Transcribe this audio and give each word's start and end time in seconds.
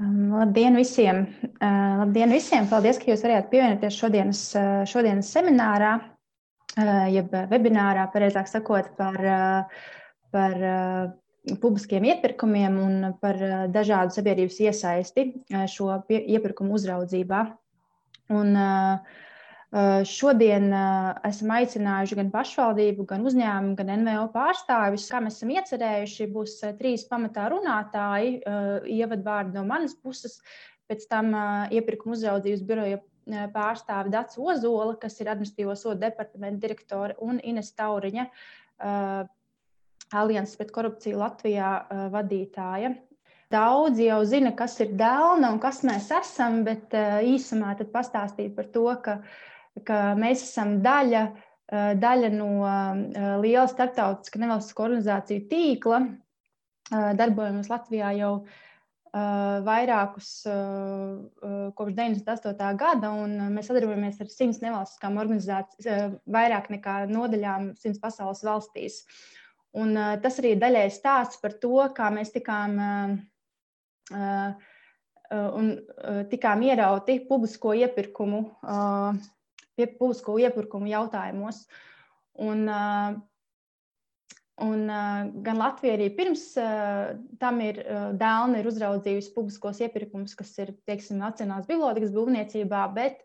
Labdien 0.00 0.78
visiem! 0.78 1.26
Labdien 1.60 2.32
visiem! 2.32 2.68
Paldies, 2.70 2.98
ka 3.00 3.10
jūs 3.10 3.24
varējāt 3.26 3.50
pievienoties 3.52 3.98
šodienas, 4.00 4.42
uh, 4.56 4.68
šodienas 4.88 5.28
seminārā, 5.34 5.92
uh, 6.00 7.06
jeb 7.12 7.34
webinārā, 7.50 8.06
pareizāk 8.14 8.48
sakot, 8.48 8.88
par, 8.96 9.18
par 10.32 10.56
publiskiem 11.60 12.06
iepirkumiem 12.08 12.78
un 12.80 13.08
par 13.20 13.40
dažādu 13.72 14.16
sabiedrības 14.16 14.60
iesaisti 14.70 15.26
šo 15.72 15.92
iepirkumu 16.08 16.78
uzraudzībā. 16.80 17.44
Un, 18.30 18.56
uh, 18.56 19.20
Eh, 19.20 19.29
šodien 19.70 20.66
eh, 20.74 21.10
esam 21.28 21.52
aicinājuši 21.54 22.16
gan 22.18 22.30
pašvaldību, 22.32 23.04
gan 23.06 23.26
uzņēmumu, 23.26 23.76
gan 23.78 23.92
NVO 24.02 24.26
pārstāvis. 24.34 25.06
Kā 25.10 25.20
mēs 25.22 25.38
esam 25.38 25.52
iecerējuši, 25.54 26.26
būs 26.34 26.56
eh, 26.66 26.74
trīs 26.78 27.06
pamatā 27.06 27.46
runātāji, 27.52 28.40
ievadvārdi 28.90 29.54
no 29.54 29.64
manas 29.68 29.94
puses, 29.94 30.40
pēc 30.90 31.06
tam 31.06 31.30
iepirkuma 31.70 32.16
uzraudzības 32.16 32.64
biroja 32.66 32.98
pārstāve 33.54 34.10
Dats 34.10 34.40
Ozola, 34.40 34.96
kas 34.98 35.20
ir 35.20 35.30
administratīvo 35.30 35.76
sodu 35.78 36.00
departamenta 36.02 36.64
direktore, 36.64 37.14
un 37.22 37.38
Ines 37.46 37.70
Tauriņa, 37.78 38.24
Alianses 40.18 40.58
pret 40.58 40.72
korupciju 40.74 41.20
Latvijā 41.20 41.68
vadītāja. 42.10 42.90
Daudzi 43.54 44.08
jau 44.08 44.18
zina, 44.26 44.50
kas 44.58 44.74
ir 44.82 44.96
Dēlna 44.98 45.52
un 45.52 45.60
kas 45.62 45.84
mēs 45.86 46.10
esam, 46.16 46.64
bet 46.66 46.90
īsumā 46.96 47.76
tad 47.78 47.92
pastāstīt 47.94 48.56
par 48.56 48.66
to, 48.74 48.88
ka 49.04 49.20
uh, 49.20 49.38
ka 49.86 50.00
mēs 50.18 50.44
esam 50.46 50.78
daļa, 50.84 51.26
eh, 51.70 51.92
daļa 52.00 52.32
no 52.34 52.50
eh, 52.66 53.36
liela 53.42 53.68
starptautiska 53.70 54.40
nevalstisko 54.42 54.86
organizāciju 54.88 55.46
tīkla. 55.50 56.00
Eh, 56.90 57.12
darbojamies 57.20 57.70
Latvijā 57.70 58.14
jau 58.18 58.34
vairākus 59.10 60.26
kopš 61.74 61.94
98. 61.96 62.68
gada, 62.78 63.08
un 63.10 63.32
mēs 63.56 63.66
sadarbojamies 63.66 64.20
ar 64.22 64.28
simts 64.30 64.60
nevalstiskām 64.62 65.16
organizācijām, 65.18 66.12
vairāk 66.30 66.68
nekā 66.70 66.94
nodaļām 67.10 67.72
simts 67.74 67.98
pasaules 67.98 68.44
valstīs. 68.46 69.00
Un, 69.74 69.98
tas 70.22 70.38
arī 70.38 70.52
daļai 70.62 70.84
stāsts 70.94 71.42
par 71.42 71.58
to, 71.58 71.72
kā 71.96 72.06
mēs 72.14 72.30
tikām, 72.36 72.78
un, 75.34 75.74
tikām 76.30 76.62
ierauti 76.70 77.18
publisko 77.26 77.74
iepirkumu 77.82 78.44
publisko 79.86 80.36
iepirkumu 80.40 80.90
jautājumos. 80.90 81.64
Un, 82.40 82.64
un 84.64 84.80
gan 85.44 85.60
Latvija 85.60 85.96
arī 85.98 86.08
pirms 86.16 86.46
tam 87.40 87.60
ir 87.64 87.82
Dēlna 88.20 88.60
ir 88.60 88.70
uzraudzījusi 88.70 89.34
publiskos 89.34 89.82
iepirkumus, 89.84 90.36
kas 90.38 90.54
ir 90.62 90.74
teiksim, 90.88 91.20
Nacionālās 91.20 91.68
bibliotekas 91.68 92.14
būvniecībā, 92.16 92.86
bet 92.96 93.24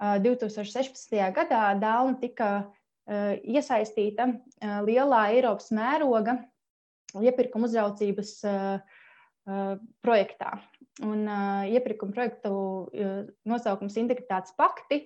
2016. 0.00 1.16
gadā 1.36 1.62
Dēlna 1.80 2.18
tika 2.20 2.50
iesaistīta 3.06 4.28
lielā 4.86 5.22
Eiropas 5.36 5.70
mēroga 5.74 6.40
iepirkuma 7.22 7.68
uzraudzības 7.68 8.32
projektā. 10.02 10.56
Un, 11.06 11.28
iepirkuma 11.70 12.14
projektu 12.16 12.50
nosaukums 13.46 13.98
Integritātes 14.00 14.54
pakti 14.56 15.04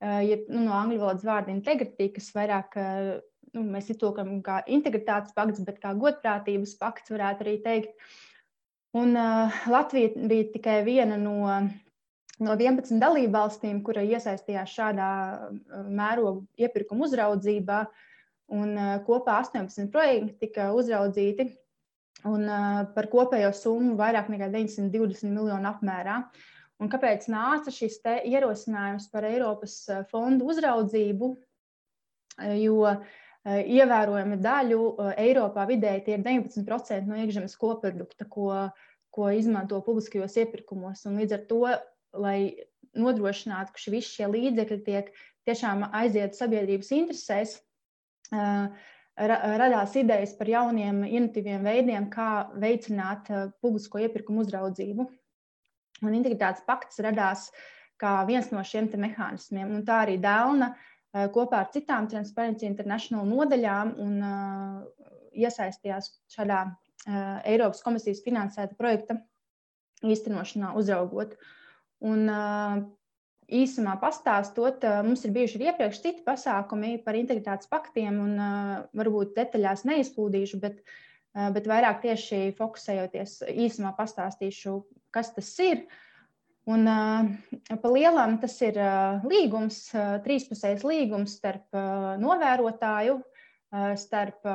Eh, 0.00 0.20
ja, 0.30 0.36
nu, 0.48 0.62
no 0.64 0.72
angļu 0.78 1.02
valodas 1.02 1.26
vārda 1.28 1.52
integrity, 1.52 2.06
kas 2.14 2.30
vairāk 2.32 2.76
eh, 2.80 3.10
nu, 3.52 3.66
mēs 3.68 3.90
iztulkojam 3.92 4.38
kā 4.44 4.62
integritātes 4.72 5.34
pakts, 5.36 5.60
bet 5.66 5.76
kā 5.82 5.92
godprātības 5.92 6.72
pakts 6.80 7.12
varētu 7.12 7.44
arī 7.44 7.56
teikt. 7.64 7.92
Un 8.96 9.12
uh, 9.14 9.58
Latvija 9.70 10.24
bija 10.26 10.48
tikai 10.50 10.80
viena 10.82 11.14
no, 11.20 11.36
no 12.42 12.54
11 12.56 12.96
dalību 12.98 13.30
valstīm, 13.36 13.76
kura 13.86 14.02
iesaistījās 14.02 14.72
šādā 14.74 15.10
mēroga 15.86 16.64
iepirkuma 16.64 17.06
uzraudzībā. 17.06 17.84
Un, 18.50 18.72
uh, 18.74 18.96
kopā 19.06 19.36
18 19.44 19.92
projekti 19.92 20.48
tika 20.48 20.72
uzraudzīti 20.74 21.46
un, 22.26 22.48
uh, 22.48 22.80
par 22.96 23.06
kopējo 23.12 23.52
summu 23.54 23.94
vairāk 24.00 24.32
nekā 24.32 24.50
920 24.56 25.36
miljonu 25.36 25.70
apmērā. 25.70 26.16
Uh, 26.24 26.59
Un 26.80 26.88
kāpēc 26.88 27.26
nāca 27.28 27.72
šis 27.74 27.98
ierosinājums 28.24 29.10
par 29.12 29.26
Eiropas 29.28 29.76
eh, 29.92 30.04
fondu 30.10 30.48
uzraudzību? 30.48 31.34
Eh, 32.40 32.56
jo 32.62 32.86
eh, 32.88 33.60
ievērojama 33.76 34.38
daļu 34.40 34.80
Eiropā 35.12 35.66
vidēji 35.68 36.06
tie 36.06 36.16
ir 36.16 36.24
19% 36.24 37.10
no 37.10 37.20
iekšzemes 37.20 37.56
koprodukta, 37.60 38.24
ko, 38.32 38.48
ko 39.12 39.28
izmanto 39.36 39.82
publiskajos 39.84 40.38
iepirkumos. 40.40 41.04
Un 41.10 41.20
līdz 41.20 41.36
ar 41.36 41.44
to, 41.52 41.60
lai 42.16 42.38
nodrošinātu, 42.96 43.76
ka 43.76 43.92
visi 43.92 44.16
šie 44.16 44.30
līdzekļi 44.32 44.80
tiek 44.88 45.12
tiešām 45.46 45.84
aiziet 45.94 46.34
sabiedrības 46.34 46.90
interesēs, 46.96 47.52
radās 49.20 49.94
idejas 50.00 50.32
par 50.38 50.50
jauniem, 50.50 51.04
inovatīviem 51.06 51.64
veidiem, 51.66 52.08
kā 52.10 52.50
veicināt 52.58 53.30
publisko 53.62 54.02
iepirkumu 54.02 54.42
uzraudzību. 54.42 55.06
Un 56.06 56.16
integritātes 56.16 56.64
pakts 56.66 57.00
radās 57.04 57.48
kā 58.00 58.20
viens 58.28 58.48
no 58.54 58.62
šiem 58.64 58.88
mehānismiem. 59.00 59.74
Un 59.76 59.84
tā 59.86 60.02
arī 60.06 60.16
Dēlna 60.22 60.70
eh, 60.72 61.26
kopā 61.34 61.64
ar 61.64 61.72
citām 61.74 62.08
Transparency 62.08 62.68
International 62.68 63.26
nodaļām 63.28 63.96
un, 64.00 64.14
uh, 64.24 65.10
iesaistījās 65.36 66.08
šādā 66.32 66.62
uh, 66.70 67.42
Eiropas 67.44 67.84
komisijas 67.84 68.22
finansēta 68.24 68.78
projekta 68.78 69.20
īstenošanā, 70.00 70.72
uzraugot. 70.80 71.36
Un, 72.00 72.24
uh, 72.32 72.80
īsumā 73.50 73.96
pastāstot, 74.00 74.84
mums 75.04 75.24
ir 75.26 75.34
bijuši 75.34 75.58
arī 75.58 75.68
iepriekš 75.70 76.00
citi 76.04 76.24
pasākumi 76.26 76.94
par 77.04 77.18
integritātes 77.18 77.70
paktiem, 77.70 78.20
un 78.22 78.36
varbūt 78.96 79.34
detaļās 79.34 79.82
neizplūdīšu, 79.88 80.60
bet, 80.62 80.80
bet 81.56 81.66
vairāk 81.70 81.98
tieši 82.04 82.52
fokusējoties 82.58 83.40
īsumā 83.50 83.90
pastāstīšu, 83.98 84.76
kas 85.14 85.34
tas 85.36 85.50
ir. 85.64 85.84
Un, 86.70 86.86
pa 87.82 87.90
lielam 87.90 88.36
tas 88.42 88.54
ir 88.62 88.76
līgums, 89.26 89.88
trīspusējs 90.26 90.84
līgums 90.86 91.38
starp 91.40 91.78
novērotāju, 92.20 93.16
starp 93.98 94.46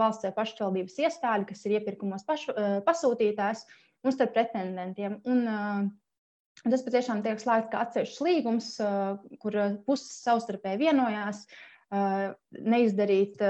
valsts 0.00 0.26
vai 0.26 0.32
pašvaldības 0.36 0.98
iestādi, 1.04 1.48
kas 1.50 1.64
ir 1.64 1.76
iepirkumos 1.78 2.24
paš, 2.26 2.48
uh, 2.50 2.78
pasūtītājs, 2.84 3.66
un 4.04 4.16
starp 4.16 4.34
pretendentiem. 4.36 5.20
Un, 5.24 5.92
Tas 6.64 6.84
patiešām 6.86 7.18
tiek 7.24 7.40
slēgts 7.42 7.66
kā 7.72 7.80
atsevišķs 7.82 8.20
līgums, 8.22 8.66
kur 9.42 9.56
puses 9.88 10.20
savstarpēji 10.22 10.84
vienojās 10.84 11.40
uh, 11.42 11.56
neizdarīt, 11.94 13.42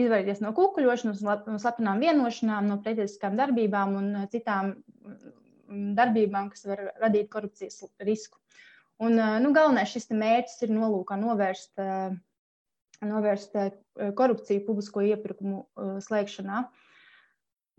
izvairīties 0.00 0.42
no 0.42 0.52
kukuļošanas, 0.56 1.22
no 1.22 1.58
slepenām 1.62 2.02
vienošanām, 2.02 2.68
no 2.70 2.78
pretējiskām 2.84 3.38
darbībām 3.38 3.96
un 4.00 4.10
citām 4.32 4.74
darbībām, 5.98 6.50
kas 6.50 6.66
var 6.66 6.88
radīt 7.02 7.30
korupcijas 7.32 7.84
risku. 8.06 8.40
Un, 9.00 9.16
nu, 9.16 9.52
galvenais 9.56 9.92
šis 9.94 10.10
mērķis 10.12 10.66
ir 10.66 10.74
nolūkā 10.76 11.16
novērst, 11.20 11.80
novērst 13.06 13.56
korupciju 14.18 14.64
publisko 14.66 15.04
iepirkumu 15.06 15.64
slēgšanā. 16.04 16.66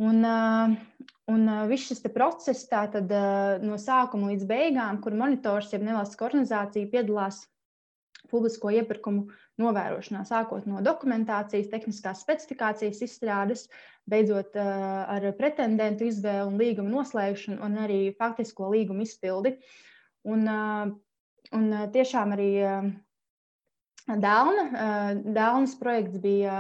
Un, 0.02 0.26
un 1.30 1.52
viss 1.70 1.92
šis 1.92 2.02
process 2.16 2.66
tātad, 2.72 3.12
no 3.62 3.78
sākuma 3.78 4.32
līdz 4.32 4.48
beigām, 4.50 4.98
kur 5.04 5.14
monitors, 5.14 5.70
jeb 5.76 5.86
nevalstiskā 5.86 6.26
organizācija 6.32 6.90
piedalās 6.90 7.44
publisko 8.32 8.72
iepirkumu 8.74 9.28
novērošanā, 9.62 10.24
sākot 10.28 10.68
no 10.70 10.82
dokumentācijas, 10.86 11.70
tehniskās 11.72 12.24
specifikācijas 12.24 13.02
izstrādes, 13.06 13.68
beidzot 14.10 14.58
eh, 14.60 14.74
ar 15.16 15.28
pretendentu 15.38 16.08
izvēli 16.10 16.48
un 16.50 16.60
līguma 16.62 16.96
noslēgšanu, 16.98 17.62
un 17.66 17.80
arī 17.86 18.02
faktisko 18.18 18.72
līgumu 18.74 19.06
izpildi. 19.06 19.56
Un, 20.32 20.48
eh, 20.48 20.94
un 21.58 21.72
eh, 21.78 21.88
tiešām 21.96 22.38
arī 22.38 22.52
Dēlna, 24.12 24.64
Dēlnas 25.22 25.76
projekts 25.80 26.18
bija 26.20 26.56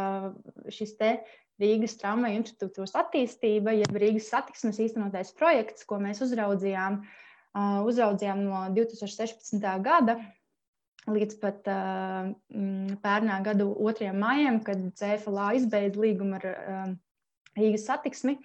šis 0.72 0.94
te 1.00 1.16
Rīgas 1.62 1.98
tramvaju 2.00 2.38
infrastruktūras 2.38 2.94
attīstība, 3.02 3.74
jeb 3.76 3.98
Rīgas 3.98 4.30
satiksmes 4.30 4.78
īstenotais 4.82 5.34
projekts, 5.38 5.84
ko 5.90 5.98
mēs 6.02 6.22
uzraudzījām, 6.24 7.00
uzraudzījām 7.90 8.46
no 8.46 8.62
2016. 8.78 9.66
gada 9.84 10.20
līdz 11.10 11.38
pat 11.42 11.70
uh, 11.72 12.32
pērnā 13.02 13.40
gada 13.46 13.66
2. 13.66 14.12
maijam, 14.14 14.60
kad 14.66 14.84
CFLA 15.00 15.54
izbeidza 15.58 16.02
līgumu 16.02 16.38
ar 16.38 16.50
uh, 16.52 16.92
Rīgas 17.58 17.88
satiksmi. 17.90 18.38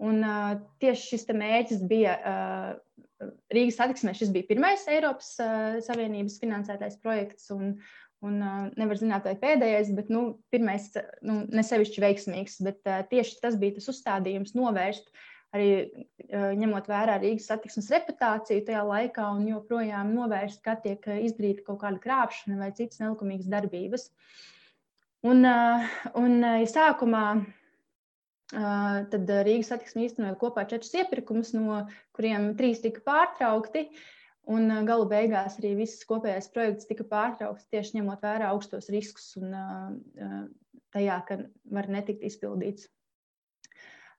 Un, 0.00 0.22
uh, 0.24 0.54
tieši 0.80 1.16
šis 1.16 1.26
mērķis 1.36 1.82
bija 1.90 2.14
uh, 2.20 3.30
Rīgas 3.52 3.80
satiksmē. 3.80 4.14
Šis 4.16 4.30
bija 4.32 4.48
pirmais 4.48 4.86
Eiropas 4.88 5.34
uh, 5.42 5.80
Savienības 5.84 6.38
finansētais 6.40 6.96
projekts. 7.02 7.50
Un, 7.52 7.74
un 8.24 8.38
uh, 8.38 8.62
nevar 8.80 9.00
zināt, 9.00 9.26
vai 9.26 9.34
pēdējais, 9.40 9.90
bet 9.96 10.12
nu, 10.12 10.22
pirmais 10.52 10.88
nu, 11.26 11.42
nesevišķi 11.50 12.06
veiksmīgs. 12.06 12.60
Bet 12.64 12.80
uh, 12.86 13.02
tieši 13.10 13.40
tas 13.42 13.58
bija 13.60 13.76
tas 13.80 13.90
uzstādījums 13.92 14.54
novērst 14.56 15.10
arī 15.56 15.70
ņemot 16.30 16.88
vērā 16.90 17.16
Rīgas 17.22 17.48
satiksmes 17.50 17.90
reputāciju 17.90 18.64
tajā 18.68 18.82
laikā 18.86 19.26
un 19.34 19.48
joprojām 19.50 20.12
novērst, 20.14 20.62
ka 20.64 20.76
tiek 20.84 21.06
izdarīta 21.16 21.64
kaut 21.66 21.80
kāda 21.82 22.02
krāpšana 22.02 22.60
vai 22.60 22.70
citas 22.76 23.02
nelikumīgas 23.02 23.50
darbības. 23.50 24.06
Un, 25.26 25.44
un 26.16 26.36
ja 26.44 26.68
sākumā 26.70 27.24
tad 28.50 29.34
Rīgas 29.46 29.72
satiksme 29.74 30.06
īstenoja 30.06 30.38
kopā 30.38 30.64
četrus 30.70 30.94
iepirkumus, 31.02 31.52
no 31.54 31.82
kuriem 32.16 32.52
trīs 32.58 32.82
tika 32.84 33.02
pārtraukti. 33.06 33.88
Un 34.50 34.72
galu 34.88 35.04
beigās 35.06 35.58
arī 35.60 35.74
viss 35.82 36.06
kopējais 36.08 36.48
projekts 36.54 36.88
tika 36.88 37.04
pārtraukts 37.06 37.68
tieši 37.70 37.98
ņemot 37.98 38.22
vērā 38.24 38.48
augstos 38.50 38.88
riskus 38.90 39.34
un 39.38 39.52
tajā, 40.94 41.20
ka 41.28 41.42
var 41.70 41.90
netikt 41.92 42.24
izpildīts. 42.26 42.88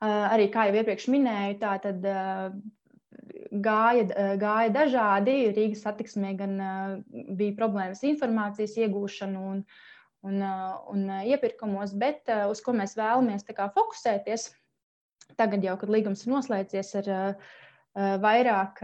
Arī 0.01 0.48
kā 0.50 0.65
jau 0.68 0.77
iepriekš 0.80 1.07
minēju, 1.13 1.57
tā 1.62 1.75
tad 1.83 2.06
gāja, 3.51 4.06
gāja 4.42 4.71
dažādi. 4.74 5.36
Rīgas 5.53 5.83
satiksmē 5.86 6.33
gan 6.39 6.56
bija 7.38 7.57
problēmas 7.59 8.01
informācijas 8.09 8.80
iegūšanu 8.81 9.44
un, 9.51 9.59
un, 10.25 10.39
un 10.94 11.03
iepirkumos, 11.30 11.94
bet 12.01 12.31
uz 12.50 12.63
ko 12.65 12.74
mēs 12.77 12.98
vēlamies 12.98 13.45
fokusēties 13.45 14.48
tagad, 15.38 15.63
jau, 15.63 15.75
kad 15.80 15.92
līgums 15.94 16.25
ir 16.25 16.33
noslēdzies, 16.33 16.89
ir 17.03 17.12
vairāk 18.24 18.81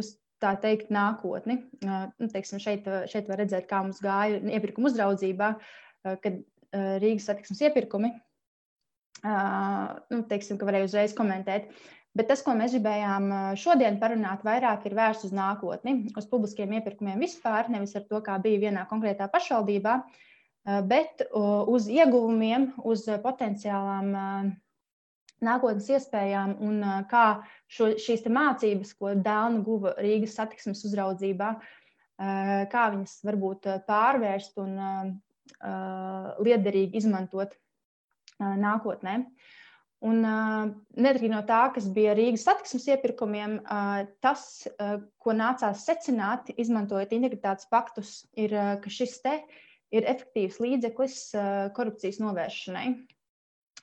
uz 0.00 0.10
tā 0.40 0.54
teikt 0.60 0.90
nākotni. 0.90 1.60
Nu, 1.84 2.28
teiksim, 2.32 2.58
šeit, 2.62 2.88
šeit 3.12 3.30
var 3.30 3.42
redzēt, 3.44 3.68
kā 3.70 3.82
mums 3.84 4.02
gāja 4.02 4.40
iepirkuma 4.56 4.90
uzraudzībā, 4.90 5.52
kad 6.24 6.42
Rīgas 7.02 7.30
satiksmes 7.30 7.62
iepirkumi 7.66 8.12
nu, 9.22 10.20
teiksim, 10.30 10.58
ka 10.60 10.68
varēju 10.68 10.90
uzreiz 10.90 11.14
komentēt. 11.16 11.70
Bet 12.16 12.26
tas, 12.26 12.40
ko 12.42 12.56
mēs 12.58 12.72
gribējām 12.74 13.28
šodien 13.60 14.00
parunāt, 14.00 14.42
vairāk 14.46 14.88
ir 14.88 14.96
vērsts 14.98 15.28
uz 15.28 15.34
nākotni, 15.36 16.08
uz 16.18 16.26
publiskiem 16.30 16.72
iepirkumiem 16.74 17.22
vispār, 17.22 17.68
nevis 17.70 17.94
ar 17.98 18.08
to, 18.08 18.18
kā 18.26 18.34
bija 18.42 18.64
vienā 18.64 18.82
konkrētā 18.90 19.28
pašvaldībā, 19.30 19.94
bet 20.90 21.22
uz 21.30 21.86
ieguvumiem, 21.86 22.72
uz 22.82 23.06
potenciālām 23.22 24.10
nākotnes 25.40 25.86
iespējām 25.94 26.56
un 26.66 26.82
kā 27.10 27.24
šo, 27.70 27.92
šīs 28.00 28.26
mācības, 28.26 28.92
ko 28.98 29.14
Dēlna 29.14 29.62
guva 29.64 29.94
Rīgas 30.02 30.34
satiksmes 30.40 30.82
uzraudzībā, 30.90 31.54
kā 32.74 32.84
viņas 32.96 33.16
varbūt 33.24 33.70
pārvērst 33.86 34.58
un 34.60 34.74
liederīgi 36.42 36.98
izmantot 37.00 37.54
nākotnē. 38.40 39.16
Un, 40.00 40.22
neatkarīgi 40.24 41.28
no 41.34 41.42
tā, 41.44 41.60
kas 41.74 41.90
bija 41.92 42.14
Rīgas 42.16 42.46
satiksmes 42.46 42.86
iepirkumiem, 42.88 43.58
tas, 44.24 44.44
ko 45.20 45.34
nācās 45.36 45.82
secināt, 45.84 46.48
izmantojot 46.56 47.12
integritātes 47.12 47.68
paktus, 47.68 48.14
ir, 48.32 48.54
ka 48.80 48.92
šis 48.92 49.18
te 49.20 49.34
ir 49.92 50.06
efektīvs 50.08 50.56
līdzeklis 50.62 51.18
korupcijas 51.76 52.20
novēršanai. 52.22 52.86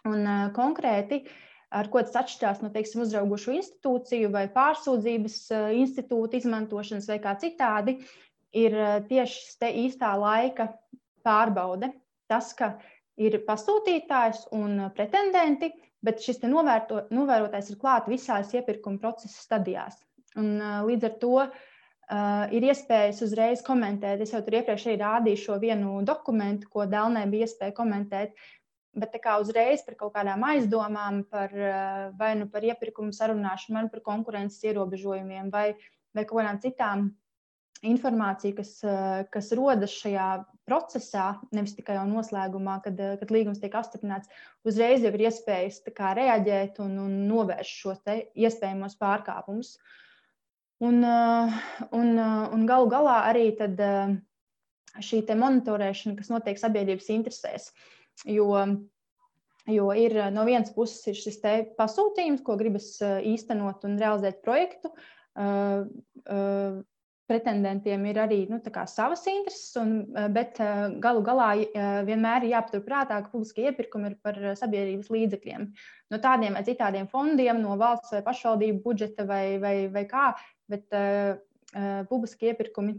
Un 0.09 0.25
konkrēti, 0.57 1.21
ar 1.69 1.91
ko 1.93 2.01
tas 2.01 2.17
atšķirās 2.23 2.63
no 2.63 2.73
teiksim, 2.73 3.03
uzraugošu 3.05 3.53
institūciju 3.59 4.33
vai 4.33 4.47
pārsūdzības 4.57 5.39
institūta 5.77 6.41
izmantošanas 6.41 7.09
vai 7.11 7.19
kā 7.21 7.35
citādi, 7.37 7.99
ir 8.57 8.73
tieši 9.05 9.37
šis 9.37 9.65
īstā 9.85 10.15
laika 10.17 10.71
pārbaude. 11.27 11.91
Tas, 12.27 12.51
ka 12.57 12.73
ir 13.17 13.39
pasūtītājs 13.47 14.47
un 14.57 14.87
pretendenti, 14.95 15.71
bet 16.05 16.21
šis 16.23 16.43
novērto, 16.45 17.07
novērotājs 17.13 17.71
ir 17.73 17.79
klāts 17.81 18.11
visās 18.11 18.53
iepirkuma 18.53 19.01
procesa 19.01 19.41
stadijās. 19.41 19.97
Un, 20.37 20.59
līdz 20.85 21.07
ar 21.07 21.15
to 21.21 21.33
uh, 21.41 21.55
ir 22.53 22.67
iespējas 22.69 23.23
uzreiz 23.25 23.63
komentēt. 23.65 24.21
Es 24.21 24.33
jau 24.35 24.43
tur 24.45 24.59
iepriekš 24.59 24.85
arī 24.87 24.99
rādīju 25.01 25.41
šo 25.43 25.57
vienu 25.59 25.97
dokumentu, 26.05 26.69
ko 26.71 26.85
Dēlnē 26.87 27.25
bija 27.31 27.47
iespēja 27.49 27.75
komentēt. 27.75 28.37
Bet 28.97 29.11
tā 29.13 29.21
kā 29.21 29.35
uzreiz 29.41 29.83
par 29.85 29.97
kaut 29.97 30.15
kādām 30.15 30.41
aizdomām, 30.47 31.21
par, 31.29 31.51
vai 32.17 32.31
nu 32.39 32.47
par 32.49 32.65
iepirkumu 32.65 33.13
sarunāšanu, 33.13 33.75
vai 33.75 33.83
nu 33.85 33.91
par 33.93 34.01
konkurences 34.05 34.63
ierobežojumiem, 34.65 35.51
vai, 35.53 35.75
vai 36.17 36.23
kaut 36.25 36.39
kādām 36.39 36.61
citām 36.63 37.03
informāciju, 37.85 38.55
kas, 38.57 38.71
kas 39.33 39.51
rodas 39.57 39.93
šajā 39.93 40.27
procesā, 40.67 41.27
nevis 41.53 41.75
tikai 41.77 41.97
jau 41.99 42.05
noslēgumā, 42.09 42.79
kad, 42.85 42.99
kad 43.19 43.33
līgums 43.33 43.61
tiek 43.61 43.75
apstiprināts, 43.77 44.31
uzreiz 44.67 45.05
jau 45.05 45.13
ir 45.13 45.27
iespējas 45.27 45.83
kā, 45.95 46.15
reaģēt 46.17 46.81
un, 46.83 46.97
un 47.05 47.15
novērst 47.29 47.83
šos 47.83 48.01
iespējamos 48.33 48.97
pārkāpumus. 49.01 49.75
Un, 50.83 51.01
un, 51.05 52.09
un 52.21 52.65
galu 52.69 52.89
galā 52.91 53.21
arī 53.29 53.49
tad, 53.57 53.79
šī 55.01 55.23
monitorēšana, 55.37 56.17
kas 56.17 56.29
notiek 56.33 56.59
sabiedrības 56.59 57.09
interesēs. 57.13 57.71
Jo, 58.25 58.49
jo 59.69 59.87
ir 59.93 60.17
no 60.33 60.45
vienas 60.47 60.73
puses 60.73 61.05
ir 61.11 61.17
šis 61.17 61.39
pasūtījums, 61.77 62.43
ko 62.45 62.57
gribas 62.57 62.95
īstenot 63.01 63.85
un 63.85 63.97
realizēt 64.01 64.41
projektu 64.45 64.93
pretendentiem 67.27 68.05
ir 68.07 68.19
arī 68.23 68.37
nu, 68.49 68.59
savas 68.87 69.25
intereses, 69.27 69.75
un, 69.79 69.91
eh, 70.15 70.27
bet 70.31 70.59
eh, 70.63 70.87
galu 71.03 71.21
galā 71.25 71.49
eh, 71.59 72.03
vienmēr 72.07 72.45
ir 72.45 72.53
jāpaturprātā, 72.55 73.19
ka 73.23 73.33
publiskie 73.33 73.67
iepirkumi 73.67 74.11
ir 74.11 74.15
par 74.23 74.39
sabiedrības 74.55 75.11
līdzekļiem. 75.11 75.67
No 76.11 76.21
tādiem 76.23 76.55
vai 76.55 76.63
citādiem 76.63 77.09
fondiem, 77.11 77.59
no 77.61 77.75
valsts 77.77 78.15
vai 78.15 78.23
pašvaldību 78.23 78.81
budžeta 78.85 79.27
vai, 79.27 79.59
vai, 79.59 79.75
vai 79.91 80.05
kā, 80.07 80.31
bet 80.71 80.87
uh, 80.95 81.35
publiskie 82.07 82.53
iepirkumi 82.53 82.93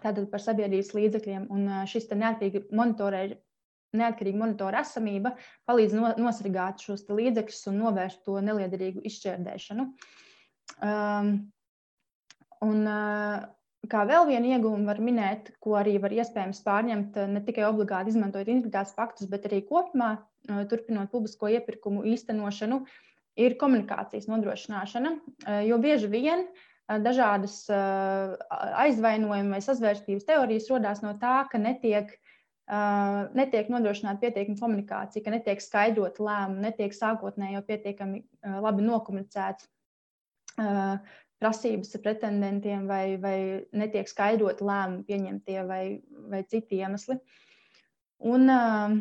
tātad 0.00 0.26
par 0.32 0.42
sabiedrības 0.42 0.90
līdzekļiem. 0.96 1.46
Un 1.54 1.86
šis 1.86 2.10
neatkarīgi 2.10 2.66
monitorē. 2.74 3.28
Neatkarīga 3.94 4.40
monitora 4.40 4.80
esamība 4.82 5.36
palīdz 5.70 5.94
no, 5.94 6.08
nosargāt 6.18 6.82
šos 6.82 7.06
līdzekļus 7.06 7.68
un 7.70 7.78
novērst 7.84 8.24
to 8.26 8.40
neliederīgu 8.42 9.04
izšķērdēšanu. 9.06 9.84
Um, 10.82 11.36
Un, 12.64 12.84
kā 13.90 14.04
vēl 14.08 14.28
vienu 14.28 14.52
iegūmu 14.54 14.86
var 14.88 15.00
minēt, 15.04 15.50
ko 15.62 15.76
arī 15.78 15.96
var 16.02 16.14
iespējams 16.16 16.62
pārņemt 16.64 17.18
ne 17.30 17.42
tikai 17.44 17.66
obligāti 17.68 18.14
izmantojot 18.14 18.50
integritātes 18.52 18.94
faktus, 18.96 19.28
bet 19.30 19.48
arī 19.48 19.60
kopumā 19.68 20.16
turpinot 20.70 21.10
publisko 21.12 21.50
iepirkumu 21.52 22.04
īstenošanu, 22.14 22.82
ir 23.40 23.56
komunikācijas 23.60 24.28
nodrošināšana. 24.30 25.16
Jo 25.66 25.78
bieži 25.82 26.10
vien 26.10 26.46
dažādas 26.88 27.64
aizvainojuma 27.70 29.56
vai 29.56 29.64
sazvērstības 29.64 30.28
teorijas 30.28 30.68
rodās 30.70 31.00
no 31.04 31.14
tā, 31.20 31.42
ka 31.50 31.60
netiek, 31.60 32.12
netiek 33.36 33.72
nodrošināta 33.72 34.20
pietiekama 34.26 34.60
komunikācija, 34.60 35.24
ka 35.24 35.34
netiek 35.34 35.64
skaidrota 35.64 36.24
lēmuma, 36.24 36.68
netiek 36.68 36.94
sākotnēji 36.96 37.58
jau 37.58 37.64
pietiekami 37.68 38.24
labi 38.64 38.86
nokomunicēts 38.86 39.68
prasības 41.42 41.96
pretendentiem 42.02 42.86
vai, 42.88 43.16
vai 43.20 43.38
netiek 43.76 44.08
skaidrot 44.10 44.62
lēmumu 44.64 45.04
pieņemtie 45.08 45.64
vai, 45.68 45.84
vai 46.30 46.42
citi 46.48 46.80
iemesli. 46.80 47.18
Un, 48.24 48.48
uh, 48.48 48.94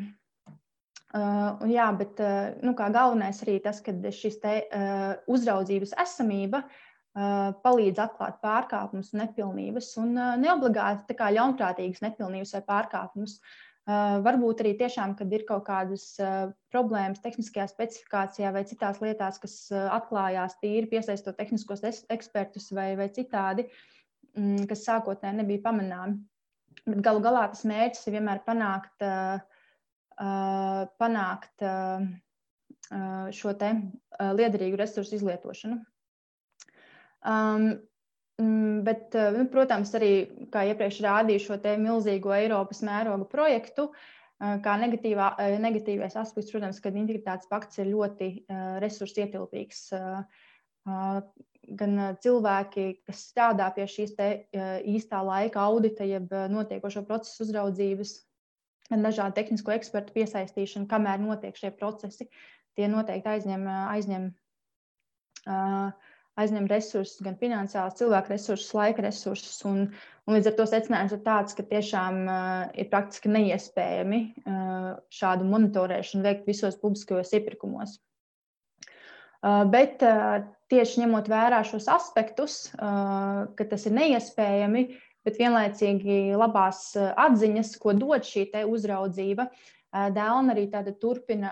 uh, 1.16 1.68
jā, 1.70 1.90
bet 2.00 2.24
uh, 2.24 2.56
nu, 2.66 2.74
galvenais 2.75 3.44
arī 3.46 3.60
tas, 3.63 3.80
ka 3.86 3.94
šis 4.12 4.40
te, 4.44 4.56
uh, 4.66 5.12
uzraudzības 5.32 5.94
esamība 6.04 6.63
uh, 6.66 7.54
palīdz 7.63 8.02
atklāt 8.08 8.42
pārkāpumus, 8.44 9.13
nepilnības 9.16 9.94
un 10.02 10.18
uh, 10.18 10.34
neobligāti 10.42 11.16
ļaunprātīgas 11.38 12.04
nepilnības 12.04 12.58
vai 12.58 12.66
pārkāpumus. 12.74 13.38
Uh, 13.38 13.73
varbūt 13.86 14.62
arī 14.63 14.74
tiešām, 14.80 15.16
kad 15.20 15.32
ir 15.36 15.44
kaut 15.48 15.66
kādas 15.68 16.06
problēmas 16.72 17.20
tehniskajā 17.24 17.68
specifikācijā 17.68 18.52
vai 18.56 18.63
citās 18.70 19.02
lietās, 19.04 19.40
kas 19.44 19.56
atklājās 19.74 20.56
tīri 20.62 20.88
piesaistot 20.94 21.36
tehniskos 21.38 21.84
ekspertus 21.84 22.72
vai, 22.72 22.94
vai 23.00 23.10
citādi, 23.12 23.68
mm, 24.38 24.68
kas 24.70 24.86
sākotnēji 24.88 25.42
nebija 25.42 25.66
pamanāmi. 25.66 26.22
Bet 26.88 27.04
galu 27.04 27.22
galā 27.24 27.48
tas 27.52 27.63
mērķis 27.68 28.08
ir 28.08 28.18
vienmēr 28.18 28.42
panākt, 28.48 29.04
panākt 31.00 31.63
šo 33.34 33.54
te 33.60 33.70
liederīgu 34.20 34.80
resursu 34.80 35.16
izlietošanu. 35.20 35.80
Um, 37.24 37.70
bet, 38.84 39.16
eh, 39.16 39.32
nu, 39.38 39.46
protams, 39.50 39.94
arī, 39.94 40.13
kā 40.52 40.66
iepriekš 40.72 41.02
rādīju, 41.06 41.44
šo 41.46 41.58
milzīgo 41.78 42.34
Eiropas 42.34 42.82
mēroga 42.82 43.28
projektu, 43.30 43.92
eh, 44.42 44.58
kā 44.66 44.78
negatīvā, 44.82 45.36
eh, 45.40 45.58
negatīvais 45.60 46.16
aspekts, 46.16 46.52
protams, 46.52 46.80
ka 46.82 46.90
integritātes 46.90 47.50
pakts 47.50 47.78
ir 47.80 47.86
ļoti 47.94 48.46
resursu 48.82 49.25
ietilpīgs. 49.25 49.94
Gan 51.63 52.18
cilvēki, 52.20 53.06
kas 53.08 53.32
strādā 53.32 53.74
pie 53.74 53.86
šīs 53.88 54.18
īstā 54.84 55.24
laika 55.24 55.62
audita, 55.63 56.04
jeb 56.04 56.28
notiekošo 56.30 57.06
procesu 57.08 57.46
uzraudzības, 57.46 58.25
gan 58.90 59.02
dažādu 59.02 59.34
tehnisko 59.36 59.72
ekspertu 59.72 60.12
piesaistīšanu, 60.12 60.88
kamēr 60.88 61.20
notiek 61.20 61.56
šie 61.56 61.72
procesi. 61.72 62.28
tie 62.75 62.88
noteikti 62.88 63.30
aizņem, 63.30 63.68
aizņem, 63.68 64.34
aizņem 66.40 66.66
resursus, 66.70 67.22
gan 67.24 67.36
finansiālus, 67.40 67.98
cilvēku 68.00 68.34
resursus, 68.34 68.72
laika 68.78 69.06
resursus. 69.06 69.60
Un, 69.70 69.86
un 70.25 70.38
līdz 70.38 70.50
ar 70.50 70.58
to 70.58 70.66
secinājums 70.70 71.13
ir 71.16 71.22
tāds, 71.25 71.58
ka 71.58 71.66
tiešām 71.70 72.24
ir 72.80 72.90
praktiski 72.92 73.32
neiespējami 73.34 74.22
šādu 75.13 75.48
monitorēšanu 75.52 76.25
veikt 76.25 76.50
visos 76.50 76.80
publiskajos 76.82 77.36
iepirkumos. 77.38 78.00
Bet 79.44 80.04
tieši 80.72 81.04
ņemot 81.04 81.28
vērā 81.30 81.60
šos 81.68 81.90
aspektus, 81.92 82.62
ka 82.80 83.68
tas 83.70 83.90
ir 83.90 83.98
neiespējami, 83.98 84.86
bet 85.24 85.40
vienlaicīgi 85.40 86.36
labās 86.40 86.94
atziņas, 86.98 87.75
ko 87.84 87.94
dod 87.98 88.25
šī 88.28 88.50
uzraudzība, 88.63 89.50
Dēlna 89.94 90.56
arī 90.56 90.63
turpina 90.98 91.52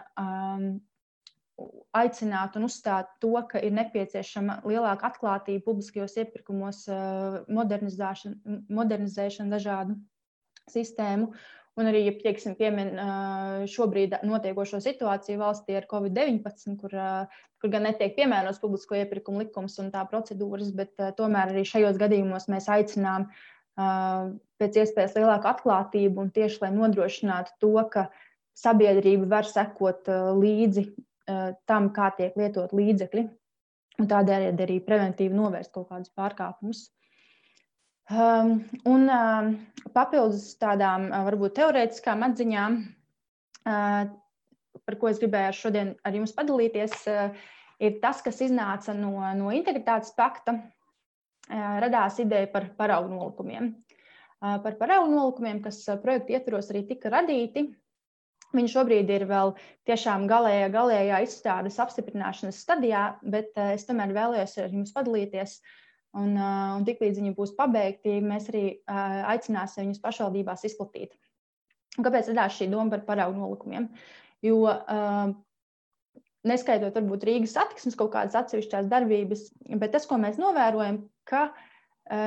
aicināt 1.96 2.56
un 2.58 2.66
uzstāt 2.68 3.10
to, 3.24 3.34
ka 3.50 3.62
ir 3.64 3.74
nepieciešama 3.76 4.62
lielāka 4.68 5.12
atklātība 5.12 5.66
publiskajos 5.66 6.18
iepirkumos, 6.24 6.86
modernizēšana 7.52 9.52
dažādu 9.52 9.98
sistēmu. 10.72 11.32
Un 11.80 11.88
arī, 11.88 12.02
ja 12.10 12.14
tieksim, 12.20 12.58
piemin 12.60 12.98
šobrīd 13.72 14.18
notiekošo 14.28 14.82
situāciju 14.84 15.40
valstī 15.40 15.78
ar 15.80 15.88
Covid-19, 15.92 16.76
kur, 16.82 16.96
kur 17.62 17.72
gan 17.72 17.88
netiek 17.88 18.18
piemērots 18.18 18.60
publisko 18.64 18.98
iepirkumu 19.00 19.46
likums 19.46 19.78
un 19.80 19.88
tā 19.94 20.04
procedūras, 20.10 20.74
bet 20.76 20.92
tomēr 21.20 21.54
arī 21.54 21.64
šajos 21.68 22.00
gadījumos 22.02 22.50
mēs 22.52 22.68
aicinām 22.76 23.30
pēc 24.62 24.82
iespējas 24.84 25.16
lielāku 25.16 25.48
atklātību 25.48 26.26
un 26.26 26.34
tieši 26.36 26.60
lai 26.66 26.74
nodrošinātu 26.76 27.56
to, 27.64 27.72
ka 27.94 28.10
sabiedrība 28.58 29.30
var 29.38 29.48
sekot 29.48 30.12
līdzi 30.42 30.90
tam, 31.26 31.92
kā 31.96 32.10
tiek 32.18 32.36
lietot 32.40 32.74
līdzekļi, 32.76 33.24
un 34.02 34.10
tādēļ 34.10 34.48
arī 34.66 34.80
preventīvi 34.86 35.38
novērst 35.38 35.74
kaut 35.76 35.92
kādus 35.92 36.12
pārkāpumus. 36.18 36.88
Um, 38.12 38.58
un 38.90 39.06
uh, 39.08 39.52
papildus 39.96 40.58
tādām 40.60 41.12
varbūt 41.14 41.54
teorētiskām 41.62 42.26
atziņām, 42.28 42.74
uh, 43.64 44.02
par 44.84 44.98
ko 45.00 45.12
es 45.12 45.22
gribēju 45.22 45.54
šodien 45.56 45.94
ar 46.04 46.18
jums 46.18 46.34
padalīties, 46.36 46.98
uh, 47.08 47.30
ir 47.80 48.02
tas, 48.04 48.20
kas 48.26 48.42
iznāca 48.44 48.96
no, 48.98 49.14
no 49.38 49.54
integritātes 49.56 50.12
pakta. 50.18 50.58
Uh, 50.58 50.82
radās 51.86 52.20
ideja 52.24 52.50
par 52.52 52.68
paraugu 52.78 53.14
nolikumiem. 53.16 53.74
Par 54.42 54.74
paraugu 54.80 55.12
nolikumiem, 55.12 55.60
kas 55.62 55.84
projekta 56.02 56.34
ietvaros 56.34 56.72
arī 56.72 56.80
tika 56.90 57.12
radīti. 57.14 57.68
Viņi 58.52 58.74
šobrīd 58.74 59.12
ir 59.16 59.24
vēl 59.30 59.54
tiešām 59.88 60.26
galējā, 60.28 60.72
galējā 60.74 61.22
izstādes 61.24 61.80
apstiprināšanas 61.80 62.60
stadijā, 62.66 63.06
bet 63.24 63.54
uh, 63.56 63.72
es 63.78 63.88
tomēr 63.88 64.12
vēlējos 64.18 64.58
ar 64.66 64.76
jums 64.76 64.92
padalīties 64.96 65.60
Un, 66.18 66.34
un 66.36 66.84
tiklīdz 66.88 67.22
viņi 67.22 67.34
būs 67.38 67.54
pabeigti, 67.56 68.18
mēs 68.24 68.50
arī 68.52 68.66
aicināsim 68.92 69.86
viņus 69.86 70.02
pašvaldībās 70.04 70.66
izplatīt. 70.68 71.14
Un 71.98 72.08
kāpēc 72.08 72.32
radās 72.32 72.58
šī 72.58 72.68
doma 72.72 72.92
par 72.92 73.06
paraugu 73.08 73.40
nolikumiem? 73.40 73.88
Jo 74.44 74.74
neskaitot 76.48 76.98
varbūt 76.98 77.24
Rīgas 77.28 77.56
satiksmes 77.56 77.96
kaut 78.00 78.12
kādas 78.16 78.36
atsevišķās 78.40 78.90
darbības, 78.92 79.46
bet 79.80 79.94
tas, 79.96 80.08
ko 80.10 80.20
mēs 80.20 80.40
novērojam, 80.42 81.04
ka 81.30 81.46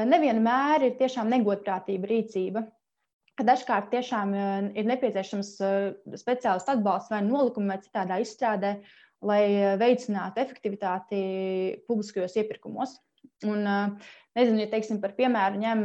nevienmēr 0.09 0.88
ir 0.88 0.97
tiešām 1.00 1.28
negodprātība 1.35 2.09
rīcība. 2.09 2.64
Dažkārt 3.34 3.88
tiešām 3.90 4.34
ir 4.78 4.86
nepieciešams 4.86 5.48
speciāls 6.20 6.68
atbalsts 6.70 7.10
vai 7.10 7.18
nolikumi 7.26 7.72
vai 7.72 7.80
citādā 7.82 8.20
izstrādē, 8.22 8.76
lai 9.26 9.74
veicinātu 9.80 10.38
efektivitāti 10.42 11.22
publiskajos 11.88 12.36
iepirkumos. 12.38 12.94
Un, 13.44 13.66
nezinu, 14.36 14.60
ja 14.62 14.70
teiksim 14.70 15.00
par 15.02 15.16
piemēru 15.18 15.58
ņem 15.60 15.84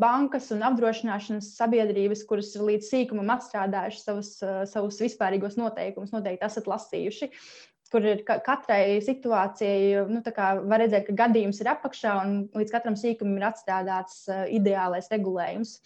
bankas 0.00 0.52
un 0.54 0.62
apdrošināšanas 0.68 1.54
sabiedrības, 1.58 2.22
kuras 2.28 2.52
ir 2.54 2.64
līdz 2.68 2.90
sīkumam 2.92 3.32
atstrādājušas 3.34 4.04
savus, 4.06 4.30
savus 4.70 5.00
vispārīgos 5.02 5.58
noteikumus, 5.58 6.14
noteikti 6.14 6.46
esat 6.46 6.68
lasījuši. 6.70 7.30
Kur 7.90 8.02
ir 8.02 8.22
katrai 8.26 8.98
situācijai, 9.04 10.06
nu, 10.10 10.22
var 10.26 10.82
redzēt, 10.82 11.04
ka 11.06 11.18
gadījums 11.24 11.60
ir 11.62 11.70
apakšā 11.70 12.14
un 12.24 12.32
līdz 12.58 12.72
katram 12.74 12.96
sīkumam 12.98 13.36
ir 13.38 13.46
atstrādāts 13.50 14.24
ideālais 14.54 15.10
regulējums. 15.12 15.76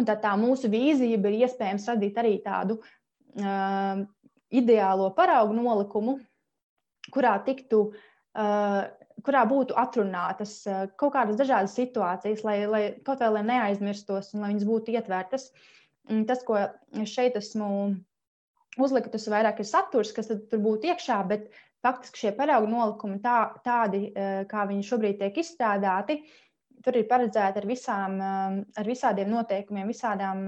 Un 0.00 0.08
tā, 0.08 0.16
tā 0.16 0.32
mūsu 0.40 0.70
vīzija 0.72 1.18
ir 1.20 1.36
iespējams 1.44 1.88
radīt 1.92 2.16
arī 2.22 2.38
tādu 2.44 2.78
uh, 2.80 4.00
ideālo 4.50 5.10
paraugu 5.16 5.56
nolikumu, 5.58 6.16
kurā 7.12 7.34
tiktu 7.44 7.82
uh, 7.90 8.86
kurā 9.24 9.44
būtu 9.48 9.76
atrunātas 9.78 10.54
eh, 10.68 10.84
kaut 11.00 11.14
kādas 11.16 11.38
dažādas 11.40 11.74
situācijas, 11.78 12.44
lai, 12.46 12.56
lai 12.70 12.82
kaut 13.06 13.20
lai 13.20 13.42
neaizmirstos 13.46 14.34
un 14.34 14.44
lai 14.44 14.52
viņas 14.54 14.68
būtu 14.68 14.94
ietvērtas. 14.96 15.50
Tas, 16.26 16.40
ko 16.46 16.58
šeit 17.06 17.36
esmu 17.38 17.66
uzlikusi, 18.80 19.30
vairāk 19.30 19.60
ir 19.60 19.68
saturs, 19.68 20.14
kas 20.16 20.30
tur 20.30 20.62
būtu 20.62 20.90
iekšā, 20.90 21.18
bet 21.28 21.50
faktiski 21.84 22.24
šie 22.24 22.32
paraugu 22.36 22.70
nolikumi 22.72 23.20
tā, 23.22 23.52
tādi, 23.66 24.08
eh, 24.14 24.42
kā 24.50 24.66
viņi 24.70 24.86
šobrīd 24.88 25.20
tiek 25.20 25.42
izstrādāti, 25.42 26.20
tur 26.84 26.96
ir 27.00 27.08
paredzēti 27.10 27.60
ar, 27.60 27.66
visām, 27.68 28.16
eh, 28.20 28.56
ar 28.80 28.88
visādiem 28.88 29.30
noteikumiem, 29.32 29.90
visādām 29.90 30.46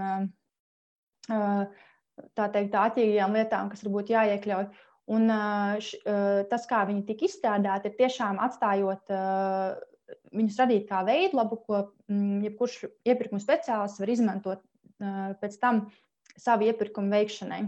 tā 2.36 2.46
teikt, 2.52 2.74
āķīgajām 2.74 3.36
lietām, 3.36 3.68
kas 3.70 3.84
varbūt 3.86 4.10
jāiekļauj. 4.12 4.66
Un 5.14 5.30
š, 5.78 6.00
tas, 6.50 6.66
kā 6.66 6.82
viņi 6.88 7.04
tika 7.06 7.24
izstrādāti, 7.26 7.88
ir 7.90 7.96
tiešām 8.00 8.40
atstājot 8.42 9.12
viņus 10.32 10.58
radīt 10.60 10.88
kā 10.88 11.02
veidlapu, 11.06 11.58
ko 11.66 11.78
mm, 12.10 12.42
jebkurš 12.48 12.76
iepirkuma 13.08 13.40
speciālists 13.42 14.02
var 14.02 14.12
izmantot 14.12 14.64
pēc 15.42 15.56
tam 15.62 15.86
savu 16.38 16.68
iepirkumu 16.68 17.12
veikšanai 17.12 17.62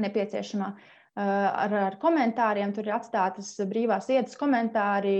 nepieciešamā. 0.00 0.72
Ar, 1.14 1.70
ar 1.78 1.94
komentāriem 2.02 2.72
tur 2.74 2.88
ir 2.88 2.96
atstātas 2.96 3.52
brīvās 3.70 4.08
vietas, 4.10 4.34
komentāri, 4.34 5.12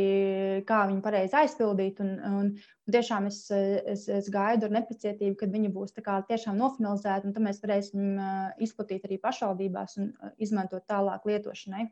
kā 0.67 0.81
viņu 0.91 1.05
pareizi 1.05 1.37
aizpildīt. 1.39 2.01
Un, 2.03 2.17
un, 2.19 2.49
un 2.83 2.97
tiešām 2.97 3.29
es, 3.31 3.39
es, 3.53 4.09
es 4.11 4.31
gaidu 4.35 4.67
ar 4.67 4.75
nepacietību, 4.75 5.37
kad 5.39 5.55
viņi 5.55 5.71
būs 5.77 5.95
tiešām 5.95 6.59
nofinalizēti, 6.59 7.31
un 7.31 7.37
tad 7.37 7.47
mēs 7.47 7.63
varēsim 7.63 8.19
izplatīt 8.67 9.07
arī 9.07 9.21
pašvaldībās 9.23 9.97
un 10.03 10.11
izmantot 10.43 10.83
tālāk 10.91 11.31
lietošanai. 11.31 11.87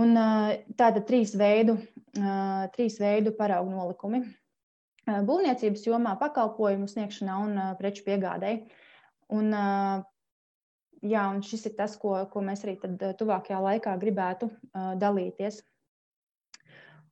Un, 0.00 0.18
tāda 0.78 1.06
trīs 1.06 1.36
veidu, 1.38 1.78
trīs 2.74 2.98
veidu 2.98 3.30
paraugu 3.38 3.70
nolikumi. 3.70 4.24
Būvniecības 5.06 5.86
jomā, 5.86 6.18
pakalpojumu 6.18 6.90
sniegšanā 6.90 7.38
un 7.46 7.58
preču 7.78 8.02
piegādēji. 8.06 8.64
Un, 9.30 9.54
jā, 11.06 11.24
un 11.32 11.42
šis 11.44 11.66
ir 11.70 11.76
tas, 11.78 11.96
ko, 12.00 12.14
ko 12.32 12.42
mēs 12.44 12.64
arī 12.66 12.76
tad, 12.80 12.96
uh, 13.00 13.16
tuvākajā 13.16 13.60
laikā 13.64 13.96
gribētu 14.00 14.50
uh, 14.50 14.92
dalīties. 15.00 15.60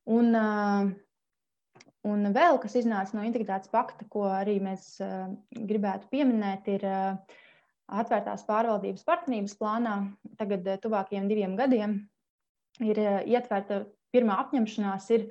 Un, 0.09 0.33
uh, 0.37 0.89
un 2.09 2.31
vēl 2.35 2.59
kas 2.63 2.77
iznāca 2.79 3.17
no 3.17 3.25
integritātes 3.27 3.71
pakta, 3.73 4.07
ko 4.09 4.27
arī 4.31 4.57
mēs 4.63 4.95
uh, 5.03 5.29
gribētu 5.53 6.09
pieminēt, 6.13 6.69
ir 6.77 6.85
uh, 6.89 7.37
atvērtās 7.89 8.45
pārvaldības 8.47 9.05
partnerības 9.05 9.57
plānā. 9.59 9.99
Tagad, 10.41 10.67
tuvākajiem 10.83 11.29
diviem 11.29 11.55
gadiem, 11.59 11.99
ir 12.85 12.99
ietverta 13.25 13.83
pirmā 14.13 14.37
apņemšanās, 14.45 15.07
ir 15.17 15.29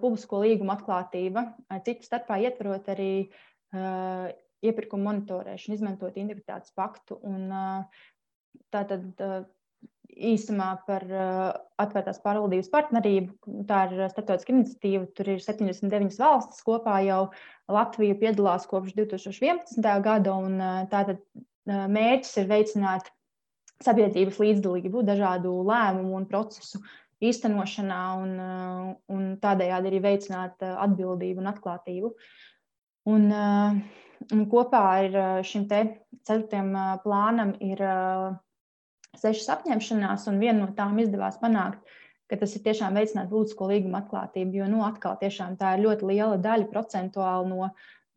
publisko 0.00 0.40
līgumu 0.44 0.72
atklātība, 0.72 1.46
citu 1.84 2.06
starpā 2.06 2.38
ietverot 2.44 2.86
arī 2.92 3.10
iepirkuma 4.64 5.10
monitorēšanu, 5.10 5.76
izmantot 5.78 6.16
integritātes 6.20 6.74
paktu. 6.76 7.18
Un, 7.26 7.50
tātad 8.74 9.24
īsumā 10.14 10.68
par 10.86 11.04
atvērtās 11.82 12.20
pārvaldības 12.22 12.70
partnerību. 12.72 13.54
Tā 13.68 13.80
ir 13.88 14.04
starptautiska 14.12 14.54
iniciatīva. 14.54 15.08
Tur 15.16 15.32
ir 15.34 15.42
79 15.42 16.20
valstis 16.20 16.62
kopā 16.66 17.00
jau. 17.06 17.24
Latvija 17.72 18.16
piedalās 18.20 18.68
kopš 18.70 18.94
2011. 18.98 19.90
gada. 20.04 20.36
Tātad 20.92 21.22
mērķis 21.66 22.36
ir 22.42 22.50
veicināt 22.50 23.10
sabiedrības 23.84 24.38
līdzdalību 24.40 25.02
dažādu 25.04 25.56
lēmumu 25.66 26.14
un 26.20 26.28
procesu 26.30 26.80
īstenošanā 27.24 28.00
un, 28.20 28.32
un 29.10 29.28
tādējādi 29.40 29.90
arī 29.90 30.00
veicināt 30.04 30.64
atbildību 30.64 31.42
un 31.42 31.50
atklātību. 31.50 32.10
Un, 33.10 33.26
uh, 33.32 34.03
Un 34.32 34.46
kopā 34.50 34.82
ar 35.02 35.44
šim 35.44 35.66
te 35.68 35.82
ceturtajam 36.24 36.72
plānam 37.04 37.52
ir 37.64 37.82
sešas 39.20 39.50
apņemšanās, 39.58 40.24
un 40.30 40.40
viena 40.42 40.62
no 40.62 40.70
tām 40.76 40.96
izdevās 41.02 41.36
panākt, 41.42 41.82
ka 42.30 42.38
tas 42.40 42.54
ir 42.56 42.64
tiešām 42.64 42.96
veicināt 42.96 43.28
būtisko 43.30 43.68
līguma 43.70 44.00
atklātību. 44.02 44.62
Jo, 44.62 44.70
nu, 44.70 44.80
atkal, 44.86 45.18
tiešām 45.20 45.58
tā 45.60 45.76
ir 45.76 45.84
ļoti 45.84 46.08
liela 46.08 46.40
daļa 46.40 46.70
procentuāli 46.72 47.52
no 47.52 47.68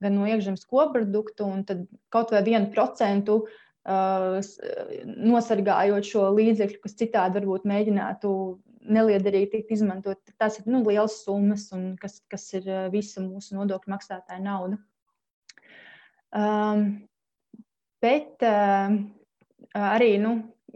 gan 0.03 0.13
no 0.13 0.27
iekšzemes 0.29 0.65
koproduktu, 0.69 1.45
un 1.45 1.63
tad 1.67 1.85
kaut 2.13 2.31
vai 2.33 2.43
vienu 2.45 2.71
procentu 2.73 3.41
nosargājot 3.87 6.05
šo 6.05 6.25
līdzekļu, 6.35 6.79
kas 6.83 6.97
citādi 6.99 7.39
varbūt 7.39 7.63
mēģinātu 7.69 8.29
neliederīgi 8.87 9.51
tikt 9.53 9.71
izmantot. 9.77 10.19
Tas 10.39 10.59
ir 10.59 10.67
nu, 10.71 10.77
liels 10.87 11.15
summas, 11.23 11.63
un 11.75 11.81
kas, 11.99 12.13
kas 12.31 12.43
ir 12.59 12.63
visa 12.93 13.23
mūsu 13.23 13.55
nodokļu 13.57 13.93
maksātāja 13.95 14.41
nauda. 14.43 14.77
Um, 16.35 17.07
bet 18.03 18.43
uh, 18.43 18.95
arī 19.71 20.17
nu, 20.19 20.33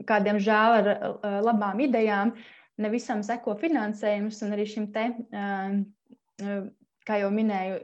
kādiem 0.08 0.40
žēl 0.42 0.76
ar 0.80 0.92
uh, 0.92 1.40
labām 1.44 1.82
idejām, 1.84 2.34
ne 2.82 2.92
visam 2.94 3.22
seko 3.26 3.58
finansējums, 3.60 4.40
un 4.46 4.56
arī 4.56 4.66
šim 4.70 4.88
te, 4.96 5.10
uh, 5.36 6.62
kā 7.06 7.18
jau 7.20 7.32
minēju, 7.34 7.80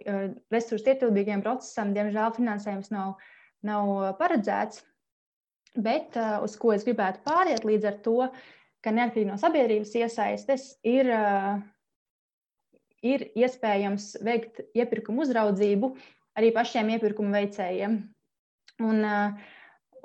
resursu 0.54 0.94
ietilpīgiem 0.94 1.42
procesam, 1.44 1.92
diemžēl 1.96 2.36
finansējums 2.38 2.92
nav, 2.94 3.16
nav 3.66 3.90
paredzēts. 4.20 4.84
Bet 5.78 6.16
uz 6.46 6.56
ko 6.58 6.72
es 6.74 6.86
gribētu 6.86 7.22
pāriet 7.26 7.66
līdz 7.66 7.88
ar 7.90 7.98
to, 8.06 8.16
ka 8.82 8.94
neatkarīgi 8.94 9.30
no 9.30 9.38
sabiedrības 9.42 9.94
iesaistes 10.00 10.68
ir, 10.86 11.10
ir 13.06 13.26
iespējams 13.38 14.08
veikt 14.26 14.64
iepirkumu 14.78 15.26
uzraudzību 15.26 15.92
arī 16.38 16.52
pašiem 16.56 16.92
iepirkumu 16.96 17.34
veicējiem. 17.34 17.98
Un, 18.86 19.02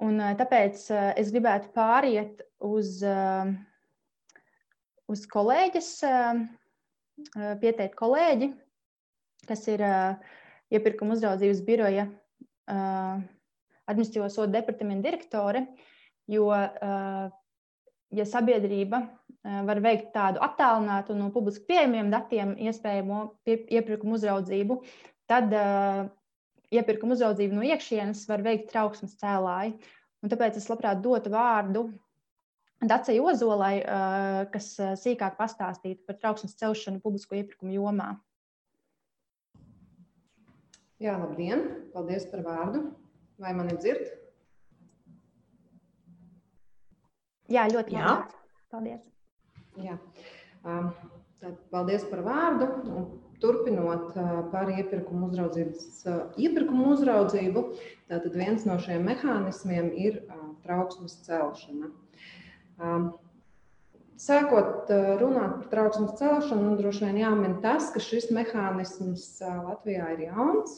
un 0.01 0.23
tāpēc 0.41 0.87
es 1.21 1.31
gribētu 1.35 1.73
pāriet 1.77 2.41
uz, 2.65 3.03
uz 5.12 5.25
kolēģis, 5.35 5.91
pieteikt 7.61 7.99
kolēģi, 7.99 8.49
kas 9.49 9.67
ir 9.69 9.85
iepirkuma 10.73 11.19
uzraudzības 11.19 11.61
biroja 11.67 12.09
administratīvo 12.73 14.31
sodu 14.33 14.55
departamenta 14.57 15.11
direktore. 15.11 15.67
Jo, 16.31 16.49
ja 18.15 18.25
sabiedrība 18.29 19.03
var 19.43 19.81
veikt 19.83 20.12
tādu 20.15 20.41
attālinātu 20.45 21.17
no 21.19 21.29
publiski 21.35 21.67
pieejamiem 21.73 22.12
datiem 22.12 22.55
iespējamo 22.62 23.25
iepirkuma 23.45 24.15
uzraudzību, 24.17 24.79
tad 25.31 25.51
iepirkuma 26.73 27.17
uzraudzību 27.17 27.59
no 27.59 27.67
iekšienes 27.67 28.25
var 28.31 28.45
veikt 28.45 28.71
trauksmes 28.73 29.19
cēlāji. 29.21 29.76
Un 30.23 30.33
tāpēc 30.33 30.59
es 30.61 30.69
labprāt 30.71 31.02
dotu 31.05 31.33
vārdu 31.33 31.87
Dacei 32.83 33.21
Ozolai, 33.23 33.76
kas 34.50 34.73
sīkāk 34.99 35.37
pastāstītu 35.38 36.02
par 36.07 36.19
trauksmes 36.19 36.57
celšanu 36.59 37.02
publisko 37.05 37.38
iepirkumu 37.38 37.76
jomā. 37.76 38.09
Jā, 41.02 41.14
labdien! 41.19 41.62
Paldies 41.95 42.26
par 42.31 42.43
vārdu! 42.47 42.85
Vai 43.43 43.55
mani 43.59 43.75
dzird? 43.79 44.11
Jā, 47.50 47.67
ļoti 47.71 47.97
labi. 47.97 48.37
Paldies! 48.71 49.02
Jā. 49.83 49.97
Um, 50.62 50.93
tad, 51.43 51.59
paldies 51.73 52.07
par 52.11 52.23
vārdu. 52.26 52.69
Un 52.87 53.09
turpinot 53.43 54.15
par 54.53 54.71
iepirkumu, 54.71 55.33
iepirkumu 56.39 56.93
uzraudzību, 56.95 57.65
tad 58.09 58.31
viens 58.37 58.65
no 58.69 58.79
šiem 58.81 59.05
mehānismiem 59.11 59.91
ir 59.99 60.23
trauksmes 60.63 61.19
celšana. 61.27 61.91
Sākot 64.23 64.91
runāt 65.19 65.57
par 65.59 65.69
trauksmes 65.73 66.15
celšanu, 66.21 66.63
nu, 66.63 66.79
droši 66.79 67.09
vien 67.09 67.19
jāmin 67.25 67.59
tas, 67.65 67.91
ka 67.91 67.99
šis 68.03 68.31
mehānisms 68.35 69.25
Latvijā 69.43 70.13
ir 70.15 70.29
jauns, 70.29 70.77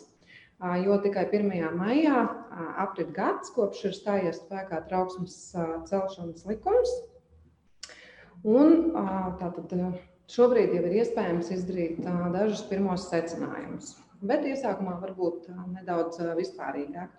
jo 0.81 0.97
tikai 1.05 1.27
1. 1.29 1.51
maijā 1.77 2.23
aprit 2.81 3.11
gads, 3.13 3.53
kopš 3.53 3.91
ir 3.91 3.97
stājies 3.99 4.41
spēkā 4.41 4.81
trauksmes 4.89 5.37
celšanas 5.91 6.47
likums. 6.49 6.95
Un, 8.45 8.95
tātad, 9.41 9.73
Šobrīd 10.33 10.73
jau 10.73 10.81
ir 10.89 10.95
iespējams 11.03 11.51
izdarīt 11.53 11.99
dažus 12.33 12.63
pirmos 12.71 13.11
secinājumus, 13.11 13.91
bet 14.25 14.47
iesākumā 14.49 14.97
varbūt 15.03 15.51
nedaudz 15.75 16.17
vispārīgāk. 16.39 17.13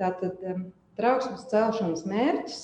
Tātad 0.00 0.42
trauksmes 0.98 1.46
celšanas 1.52 2.02
mērķis 2.10 2.58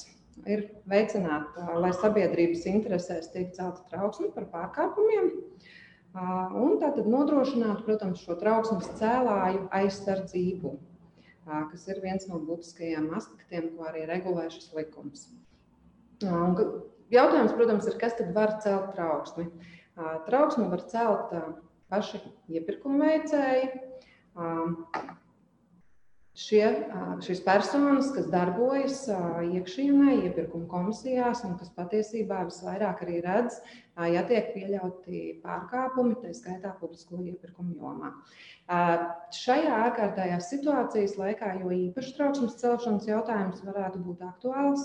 ir 0.51 0.65
veicināt, 0.91 1.55
lai 1.79 1.93
sabiedrības 1.95 2.67
interesēs 2.73 3.31
tiek 3.33 3.55
celta 3.55 3.87
trauksme 3.93 4.33
par 4.35 4.49
pārkāpumiem, 4.51 5.31
un 6.57 6.77
tātad 6.83 7.07
nodrošināt, 7.13 7.85
protams, 7.87 8.25
šo 8.27 8.37
trauksmes 8.41 8.91
cēlāju 8.99 9.69
aizsardzību, 9.79 10.75
kas 11.47 11.87
ir 11.93 12.03
viens 12.03 12.27
no 12.27 12.43
būtiskajiem 12.43 13.13
aspektiem, 13.15 13.71
ko 13.77 13.87
arī 13.93 14.03
regulē 14.11 14.49
šis 14.51 14.73
likums. 14.75 15.29
Un 16.27 16.57
jautājums, 17.13 17.55
protams, 17.57 17.87
ir, 17.91 17.99
kas 18.01 18.17
tad 18.19 18.33
var 18.37 18.57
celt 18.65 18.93
trauksmi? 18.97 19.47
Trauksmi 20.27 20.67
var 20.73 20.83
celt 20.91 21.37
paši 21.93 22.21
iepirkuma 22.53 23.13
veicēji. 23.13 23.71
Šie, 26.37 26.67
šīs 27.25 27.39
personas, 27.47 28.11
kas 28.13 28.27
darbojas 28.29 29.07
iekšienē, 29.09 30.19
iepirkuma 30.27 30.67
komisijās, 30.69 31.41
un 31.49 31.55
kas 31.57 31.71
patiesībā 31.73 32.43
visvairāk 32.51 33.01
arī 33.07 33.23
redz, 33.25 33.57
ja 34.13 34.21
tiek 34.29 34.51
pieļauti 34.53 35.23
pārkāpumi, 35.41 36.19
tā 36.21 36.35
skaitā 36.37 36.75
publisko 36.77 37.23
iepirkumu 37.25 37.79
jomā. 37.81 38.13
Šajā 39.33 39.81
ārkārtējās 39.87 40.51
situācijas 40.53 41.17
laikā, 41.17 41.55
jo 41.63 41.73
īpaši 41.73 42.13
trauksmes 42.19 42.61
celšanas 42.61 43.09
jautājums 43.09 43.65
varētu 43.65 44.05
būt 44.05 44.29
aktuāls, 44.29 44.85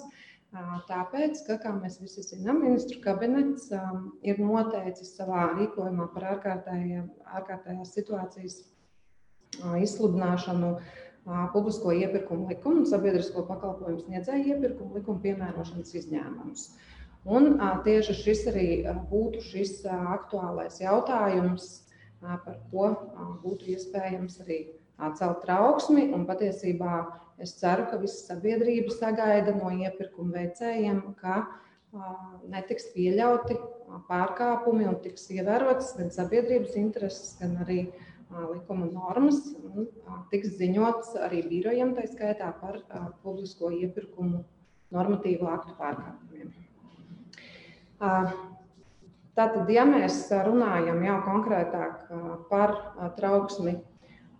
Tāpēc, 0.51 1.45
ka, 1.47 1.55
kā 1.63 1.69
mēs 1.77 1.93
visi 2.01 2.25
zinām, 2.27 2.57
ministru 2.65 2.99
kabinets 3.03 3.69
um, 3.71 4.09
ir 4.27 4.39
noteicis 4.43 5.13
savā 5.15 5.45
rīkojumā 5.53 6.09
par 6.11 6.25
ārkārtējās 6.33 7.93
situācijas 7.95 8.57
uh, 8.59 9.77
izsludināšanu 9.79 10.73
uh, 10.75 11.45
publisko 11.53 11.93
iepirkumu 11.95 12.49
likumu 12.51 12.83
un 12.83 12.89
sabiedrisko 12.89 13.45
pakalpojumu 13.47 14.03
sniedzēju 14.03 14.57
iepirkumu 14.57 14.99
likumu 14.99 15.23
piemērošanas 15.23 15.95
izņēmumus. 16.01 16.67
Un 17.31 17.53
uh, 17.53 17.79
tieši 17.87 18.17
šis 18.19 18.43
arī 18.51 18.67
būtu 19.07 19.45
šis 19.53 19.77
aktuālais 19.87 20.83
jautājums, 20.83 21.71
par 22.19 22.59
ko 22.73 22.91
būtu 23.45 23.71
iespējams 23.71 24.41
arī 24.43 24.59
celt 25.17 25.41
trauksmi 25.45 26.09
un 26.15 26.27
patiesībā 26.29 26.95
Es 27.41 27.55
ceru, 27.57 27.87
ka 27.89 27.97
visa 27.97 28.19
sabiedrība 28.35 28.93
sagaida 28.93 29.55
no 29.55 29.71
iepirkuma 29.73 30.35
veicējiem, 30.37 30.99
ka 31.17 31.39
netiks 32.53 32.91
pieļauti 32.93 33.57
pārkāpumi 34.09 34.85
un 34.91 34.99
tiks 35.01 35.25
ievērotas 35.33 35.95
gan 35.97 36.13
sabiedrības 36.13 36.77
intereses, 36.77 37.33
gan 37.41 37.57
arī 37.65 37.79
likuma 38.29 38.91
normas. 38.93 39.41
Un 39.71 39.89
tiks 40.29 40.53
ziņots 40.61 41.17
arī 41.25 41.41
birojiem, 41.49 41.95
tā 41.97 42.05
skaitā 42.13 42.53
par 42.61 42.77
publisko 43.25 43.73
iepirkumu 43.81 44.45
normatīvu 44.93 45.49
aktu 45.49 45.77
pārkāpumiem. 45.81 46.53
Tātad, 49.31 49.65
ja 49.71 49.83
mēs 49.87 50.27
runājam 50.45 51.01
jau 51.07 51.21
konkrētāk 51.25 52.11
par 52.51 52.77
trauksmi 53.17 53.79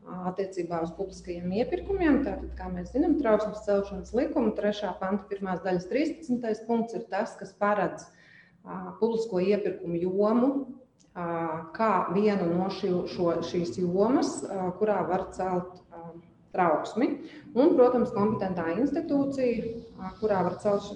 attiecībā 0.02 0.82
uz 0.86 0.92
publiskajiem 0.98 1.52
iepirkumiem. 1.62 2.22
Tātad, 2.26 2.50
kā 2.58 2.70
mēs 2.74 2.92
zinām, 2.96 3.20
trauksmes 3.22 3.64
celšanas 3.68 4.14
likuma 4.18 4.54
3. 4.58 4.96
panta 5.00 5.38
1. 5.38 5.62
daļas 5.66 5.88
13. 5.92 6.66
punkts 6.68 6.98
ir 6.98 7.06
tas, 7.12 7.36
kas 7.40 7.54
paredz 7.62 8.08
publisko 9.00 9.42
iepirkumu 9.42 10.02
jomu 10.02 10.52
kā 11.76 11.92
vienu 12.16 12.48
no 12.54 12.70
šī, 12.72 12.92
šo, 13.12 13.34
šīs 13.44 13.78
jomas, 13.82 14.42
kurā 14.80 15.02
var 15.10 15.28
celt 15.36 15.82
trauksmi. 16.52 17.08
Un, 17.56 17.74
protams, 17.76 18.12
kompetentā 18.16 18.70
institūcija, 18.76 20.12
kurā 20.20 20.42
var 20.48 20.58
celt 20.64 20.92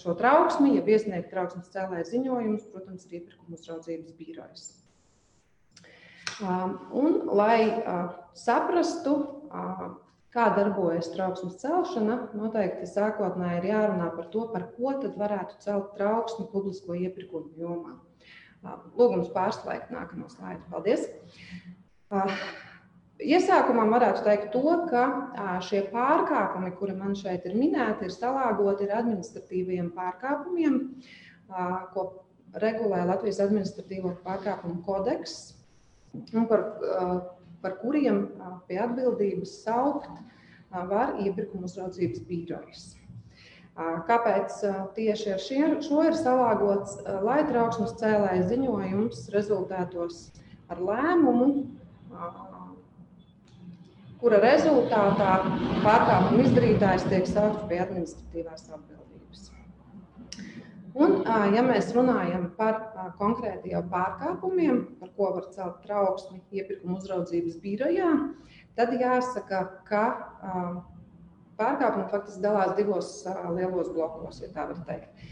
šo 0.00 0.16
trauksmi, 0.16 0.76
ja 0.76 0.84
iesniegt 0.84 1.30
trauksmes 1.32 1.72
cēlēju 1.72 2.08
ziņojumus, 2.12 2.70
protams, 2.72 3.08
ir 3.08 3.20
iepirkuma 3.20 3.58
uzraudzības 3.58 4.16
birojas. 4.16 4.81
Un, 6.42 7.20
lai 7.38 7.82
saprastu, 8.34 9.14
kā 10.32 10.46
darbojas 10.56 11.10
trauksmes 11.12 11.58
celšana, 11.60 12.16
noteikti 12.38 12.88
sākotnēji 12.88 13.60
ir 13.60 13.68
jārunā 13.68 14.08
par 14.16 14.30
to, 14.32 14.46
par 14.54 14.66
ko 14.76 14.94
tad 15.02 15.18
varētu 15.20 15.60
celt 15.62 15.92
trauksmi 15.98 16.48
publisko 16.52 16.96
iepirkumu 16.98 17.52
jomā. 17.60 17.94
Lūgums 18.98 19.30
pārslēgt 19.34 19.92
nākamo 19.94 20.30
slaidu. 20.32 20.64
Paldies! 20.72 21.06
Iesākumā 23.22 23.84
varētu 23.92 24.24
teikt 24.26 24.50
to, 24.54 24.62
ka 24.90 25.04
šie 25.62 25.84
pārkāpumi, 25.92 26.72
kuri 26.78 26.96
man 26.98 27.14
šeit 27.18 27.46
ir 27.46 27.54
minēti, 27.58 28.08
ir 28.08 28.14
salāgoti 28.14 28.88
ar 28.88 29.02
administratīviem 29.02 29.92
pārkāpumiem, 29.94 30.78
ko 31.94 32.06
regulē 32.62 33.04
Latvijas 33.06 33.42
administratīvo 33.44 34.16
pārkāpumu 34.24 34.80
kodeks 34.86 35.61
un 36.12 36.48
par, 36.50 36.64
par 37.62 37.78
kuriem 37.80 38.24
pie 38.68 38.80
atbildības 38.82 39.54
saukt 39.64 40.10
var 40.72 41.16
iepirkuma 41.20 41.68
uzraudzības 41.68 42.24
birojas. 42.28 42.90
Kāpēc 44.08 44.58
tieši 44.96 45.30
ar 45.32 45.40
šie, 45.40 45.60
šo 45.84 46.02
ir 46.04 46.16
salāgots, 46.16 46.98
lai 47.24 47.40
trauksmes 47.48 47.94
cēlēja 48.00 48.48
ziņojums 48.50 49.22
rezultētos 49.32 50.26
ar 50.72 50.82
lēmumu, 50.88 51.48
kura 54.20 54.42
rezultātā 54.44 55.32
pārkāpuma 55.86 56.44
izdarītājs 56.44 57.08
tiek 57.08 57.24
saukts 57.30 57.64
pie 57.70 57.80
administratīvās 57.82 58.68
atbildības. 58.68 59.11
Un, 60.92 61.22
ja 61.54 61.62
mēs 61.64 61.88
runājam 61.96 62.50
par 62.58 62.82
konkrētiem 63.16 63.86
pārkāpumiem, 63.92 64.82
par 65.00 65.12
ko 65.16 65.30
var 65.38 65.46
celt 65.54 65.78
trauksmi 65.86 66.42
iepirkuma 66.52 66.98
uzraudzības 67.00 67.56
birojā, 67.62 68.10
tad 68.76 68.92
jāsaka, 69.00 69.62
ka 69.88 70.02
pārkāpumi 71.56 72.10
faktiski 72.12 72.42
dalās 72.44 72.74
divos 72.76 73.08
lielos 73.56 73.88
blokos, 73.94 74.42
ja 74.44 74.50
tā 74.52 74.66
var 74.68 74.82
teikt. 74.88 75.24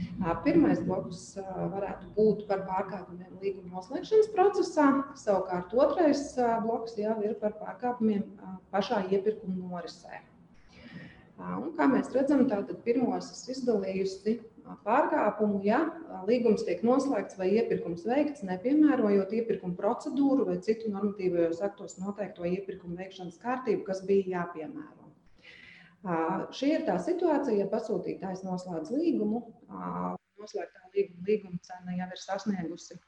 Pirmais 0.46 0.80
bloks 0.86 1.26
varētu 1.44 2.08
būt 2.16 2.46
par 2.48 2.64
pārkāpumiem 2.68 3.36
līguma 3.42 3.76
noslēgšanas 3.76 4.32
procesā, 4.32 4.88
savukārt 5.18 5.76
otrais 5.76 6.24
bloks 6.64 6.96
jau 7.00 7.18
ir 7.26 7.36
par 7.42 7.56
pārkāpumiem 7.60 8.24
pašā 8.72 9.04
iepirkuma 9.10 9.60
norisē. 9.60 10.24
Un, 11.40 11.70
kā 11.76 11.86
mēs 11.88 12.10
redzam, 12.12 12.44
tātad 12.50 12.82
pirmos 12.84 13.30
es 13.32 13.46
izdalījusi 13.56 14.34
pārkāpumu, 14.84 15.60
ja 15.64 15.80
līgums 16.28 16.64
tiek 16.66 16.82
noslēgts 16.86 17.38
vai 17.38 17.50
iepirkums 17.56 18.06
veikts, 18.08 18.44
nepiemērojot 18.46 19.34
iepirkuma 19.38 19.76
procedūru 19.78 20.46
vai 20.48 20.56
citu 20.64 20.90
normatīvajos 20.92 21.62
aktos 21.66 21.98
noteikto 22.00 22.46
iepirkuma 22.48 23.02
veikšanas 23.02 23.38
kārtību, 23.42 23.84
kas 23.86 24.02
bija 24.08 24.40
jāpiemēro. 24.40 25.08
Šī 26.56 26.72
ir 26.78 26.86
tā 26.88 26.96
situācija, 27.02 27.58
ja 27.60 27.68
pasūtītājs 27.68 28.44
noslēdz 28.46 28.92
līgumu, 28.96 29.44
noslēgtā 30.40 30.88
līguma, 30.94 31.24
līguma 31.28 31.64
cena 31.66 31.96
jau 31.98 32.08
ir 32.08 32.22
sasniegusi 32.24 33.00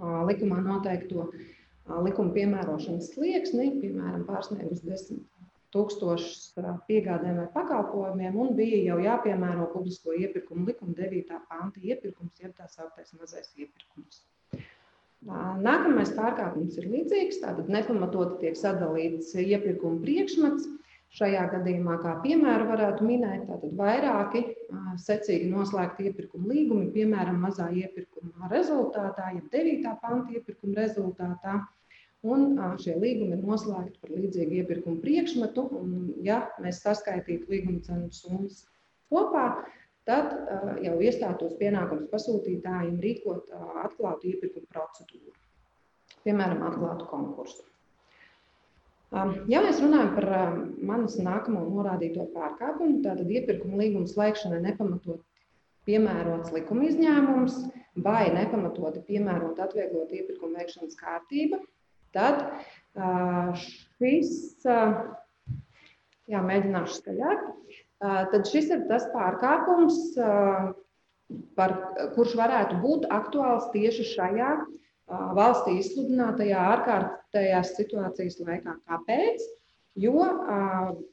likumā 0.00 0.62
noteikto 0.64 1.28
likuma 2.04 2.32
piemērošanas 2.34 3.12
slieksni, 3.14 3.70
piemēram, 3.82 4.24
pārsniegus 4.28 4.82
10 4.86 5.20
tūkstošus 5.74 6.56
piegādēm 6.88 7.38
vai 7.42 7.46
pakalpojumiem, 7.54 8.36
un 8.42 8.56
bija 8.58 8.80
jau 8.88 8.98
jāpiemēro 9.04 9.68
publisko 9.74 10.16
iepirkumu 10.18 10.66
likuma 10.70 10.96
9. 10.98 11.38
panta 11.50 11.82
iepirkums, 11.82 12.42
jeb 12.42 12.56
tā 12.58 12.66
sauktais 12.70 13.14
mazais 13.18 13.52
iepirkums. 13.56 14.24
Nākamais 15.60 16.14
pārkāpums 16.16 16.78
ir 16.80 16.88
līdzīgs, 16.88 17.42
tātad 17.42 17.68
nepamatoti 17.68 18.40
tiek 18.46 18.56
sadalīts 18.56 19.34
iepirkuma 19.36 20.00
priekšmets, 20.02 20.68
Šajā 21.10 21.42
gadījumā, 21.50 21.96
kā 22.04 22.12
piemēru, 22.22 22.68
varētu 22.68 23.02
minēt 23.02 23.48
tātad 23.48 23.72
vairāki 23.78 24.44
secīgi 25.02 25.48
noslēgti 25.50 26.06
iepirkuma 26.06 26.52
līgumi, 26.52 26.86
piemēram, 26.94 27.40
mazā 27.42 27.66
iepirkuma 27.74 28.50
rezultātā, 28.52 29.32
jeb 29.34 29.48
9. 29.50 29.96
panta 30.04 30.36
iepirkuma 30.38 30.78
rezultātā. 30.78 31.56
Un 32.20 32.58
šie 32.82 32.98
līgumi 33.00 33.38
ir 33.38 33.44
noslēgti 33.48 33.96
par 34.02 34.10
līdzīgu 34.12 34.58
iepirkumu 34.60 35.00
priekšmetu. 35.00 35.64
Un, 35.78 35.94
ja 36.24 36.42
mēs 36.60 36.82
saskaitītu 36.84 37.48
līguma 37.48 37.80
cenu 37.86 38.10
summas 38.12 38.66
kopā, 39.08 39.46
tad 40.08 40.34
jau 40.84 40.98
iestātos 41.00 41.56
pienākums 41.60 42.10
pasūtītājiem 42.12 43.00
rīkot 43.00 43.48
atklātu 43.86 44.34
iepirkuma 44.34 44.68
procedūru, 44.74 45.32
piemēram, 46.26 46.60
atklātu 46.68 47.08
konkursu. 47.08 47.64
Ja 49.50 49.64
mēs 49.64 49.80
runājam 49.82 50.12
par 50.14 50.28
manas 50.86 51.16
nākamo 51.18 51.64
norādīto 51.66 52.28
pārkāpumu, 52.36 53.00
tad 53.02 53.24
iepirkuma 53.24 53.80
līguma 53.80 54.06
slēgšanai 54.06 54.60
nepamatot 54.68 55.24
piemērots 55.88 56.52
likuma 56.54 56.86
izņēmums 56.86 57.56
vai 58.04 58.28
nepamatot 58.36 59.00
piemērot 59.08 59.58
atvieglot 59.64 60.12
iepirkuma 60.14 60.60
veikšanas 60.60 60.98
kārtība, 61.00 61.58
tad 62.16 62.42
šis, 63.60 64.32
jā, 64.64 66.40
mēģināšu 66.50 66.98
skaļāk, 66.98 67.46
tad 68.00 68.50
šis 68.50 68.72
ir 68.74 68.84
tas 68.90 69.06
pārkāpums, 69.14 70.00
par, 71.58 71.76
kurš 72.16 72.34
varētu 72.40 72.80
būt 72.82 73.08
aktuāls 73.12 73.70
tieši 73.74 74.06
šajā 74.14 74.50
valstī 75.36 75.78
izsludinātajā 75.80 76.60
ārkārtējās 76.74 77.74
situācijas 77.78 78.38
laikā. 78.46 78.76
Kāpēc? 78.90 79.42
Jo 80.00 80.22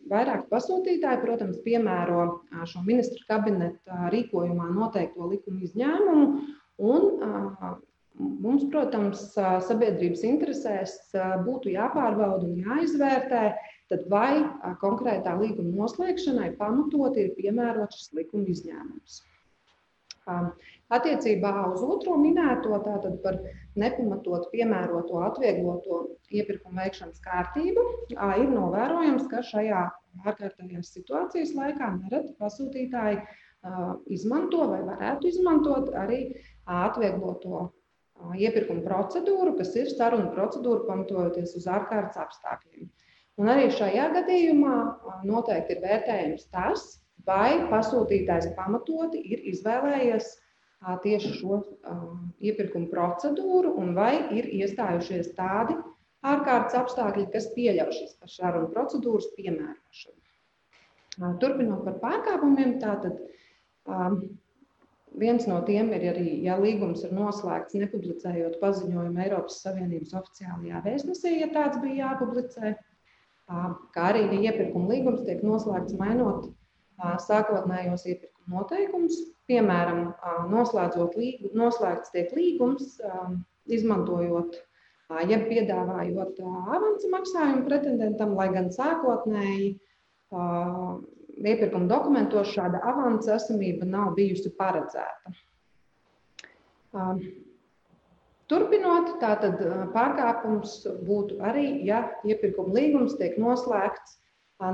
vairāk 0.08 0.46
pasūtītāji, 0.52 1.22
protams, 1.24 1.58
piemēro 1.66 2.28
šo 2.70 2.84
ministru 2.86 3.26
kabineta 3.28 4.12
rīkojumā 4.14 4.70
noteikto 4.76 5.28
likumu 5.32 5.66
izņēmumu, 5.66 6.28
un 6.86 7.08
mums, 8.18 8.66
protams, 8.72 9.24
sabiedrības 9.68 10.24
interesēs 10.28 10.98
būtu 11.46 11.74
jāpārbauda 11.74 12.48
un 12.48 12.62
jāizvērtē, 12.66 13.44
tad 13.92 14.06
vai 14.12 14.44
konkrētā 14.82 15.38
līguma 15.40 15.84
noslēgšanai 15.84 16.52
pamatot 16.60 17.18
ir 17.22 17.34
piemērots 17.38 18.02
šis 18.02 18.14
likuma 18.18 18.50
izņēmums. 18.54 19.22
Attiecībā 20.92 21.52
uz 21.72 21.84
otro 21.84 22.18
minēto, 22.20 22.76
tātad 22.84 23.16
par 23.24 23.38
nepamatot 23.80 24.50
piemēroto 24.52 25.22
atviegloto 25.24 26.02
iepirkuma 26.36 26.84
veikšanas 26.84 27.24
kārtību, 27.24 27.84
ir 28.12 28.52
novērojams, 28.52 29.28
ka 29.32 29.44
šajā 29.48 29.86
ārkārtējās 30.26 30.92
situācijas 30.96 31.54
laikā 31.56 31.94
nereti 32.02 32.36
pasūtītāji 32.42 33.22
izmanto 34.16 34.68
vai 34.72 34.84
varētu 34.88 35.32
izmantot 35.32 35.92
arī 35.96 36.22
atviegloto 36.68 37.70
iepirkuma 38.38 38.84
procedūru, 38.86 39.56
kas 39.60 39.76
ir 39.78 39.90
saruna 39.92 40.32
procedūra 40.34 40.86
pamatojoties 40.88 41.56
uz 41.60 41.68
ārkārtas 41.72 42.20
apstākļiem. 42.24 42.90
Un 43.38 43.52
arī 43.54 43.68
šajā 43.74 44.08
gadījumā 44.16 44.78
noteikti 45.30 45.76
ir 45.76 45.84
vērtējums 45.84 46.48
tas, 46.54 46.86
vai 47.28 47.70
pasūtītājs 47.70 48.54
pamatoti 48.58 49.22
ir 49.22 49.44
izvēlējies 49.52 50.32
tieši 51.04 51.34
šo 51.40 51.60
iepirkuma 52.42 52.90
procedūru, 52.92 53.74
un 53.82 53.94
vai 53.98 54.14
ir 54.38 54.50
iestājušies 54.62 55.34
tādi 55.38 55.78
ārkārtas 56.26 56.78
apstākļi, 56.82 57.28
kas 57.34 57.50
pieļauj 57.56 57.94
šīs 57.98 58.18
sarunu 58.38 58.72
procedūras 58.74 59.30
piemērošanu. 59.38 60.18
Turpinot 61.42 61.86
par 61.86 61.98
pārkāpumiem, 62.04 62.78
tātad 62.82 63.22
viens 65.16 65.48
no 65.50 65.62
tiem 65.68 65.94
ir 65.96 66.10
arī, 66.12 66.28
ja 66.46 66.58
līgums 66.60 67.06
ir 67.08 67.16
noslēgts 67.16 67.78
nepublicējot 67.80 68.60
paziņojumu 68.62 69.24
Eiropas 69.24 69.62
Savienības 69.64 70.14
oficiālajā 70.20 70.84
vēstnesī, 70.86 71.38
ja 71.42 71.50
tāds 71.54 71.80
bija 71.84 72.12
jāpublicē, 72.12 72.76
kā 73.96 74.12
arī, 74.12 74.28
iepirkuma 74.42 74.92
līgums 74.92 75.24
tiek 75.26 75.42
noslēgts 75.46 75.98
mainot 76.00 76.52
sākotnējos 77.24 78.08
iepirkuma 78.10 78.60
noteikumus, 78.60 79.22
Piemēram, 79.48 80.10
noslēdzot 80.52 81.14
līgu, 81.16 81.54
noslēgts 81.56 82.12
tiek 82.12 82.34
līgums, 82.36 82.98
izmantojot, 83.72 84.58
ja 85.30 85.38
piedāvājot 85.46 86.42
avansa 86.44 87.12
maksājumu 87.14 87.64
pretendentam, 87.70 88.34
lai 88.36 88.50
gan 88.52 88.68
sākotnēji 88.76 89.70
iepirkuma 91.38 91.90
dokumentos 91.90 92.54
šāda 92.54 92.82
avansa 92.86 93.36
esamība 93.38 93.88
nav 93.88 94.14
bijusi 94.18 94.52
paredzēta. 94.58 95.34
Turpinot, 98.48 99.18
tātad 99.22 99.60
pārkāpums 99.94 100.80
būtu 101.08 101.42
arī, 101.44 101.68
ja 101.86 102.06
iepirkuma 102.26 102.74
līgums 102.78 103.18
tiek 103.20 103.36
noslēgts 103.42 104.16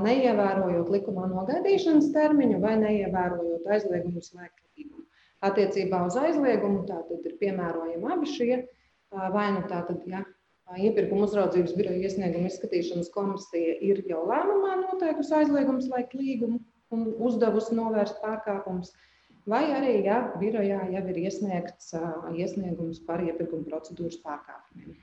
neievērojot 0.04 0.92
likumā 0.94 1.26
nogaidīšanas 1.32 2.12
termiņu 2.14 2.60
vai 2.62 2.76
neievērojot 2.80 3.66
aizliegumu 3.74 4.22
slēgt 4.24 4.62
līgumu. 4.78 5.04
Attiecībā 5.44 6.04
uz 6.06 6.16
aizliegumu 6.16 6.86
tātad 6.88 7.26
ir 7.26 7.34
piemērojami 7.42 8.14
abi 8.14 8.30
šie, 8.30 8.62
vai 9.34 9.50
nu 9.58 9.66
tātad, 9.68 10.00
ja 10.08 10.22
iepirkuma 10.80 11.26
uzraudzības 11.28 11.74
biroja 11.78 12.08
iesnieguma 12.08 12.50
izskatīšanas 12.50 13.10
komisija 13.14 13.74
ir 13.84 14.02
jau 14.10 14.22
lēmumā 14.30 14.78
noteikusi 14.82 15.34
aizliegumu 15.40 15.84
slēgt 15.84 16.16
līgumu 16.18 16.60
un 16.94 17.10
uzdevusi 17.28 17.76
novērst 17.76 18.20
pārkāpumus, 18.22 18.94
vai 19.50 19.64
arī, 19.76 19.98
ja 20.06 20.20
birojā 20.40 20.80
jau 20.94 21.04
ir 21.12 21.20
iesniegts 21.26 21.92
iesniegums 22.32 23.02
par 23.06 23.22
iepirkuma 23.24 23.66
procedūras 23.68 24.20
pārkāpumiem. 24.24 24.96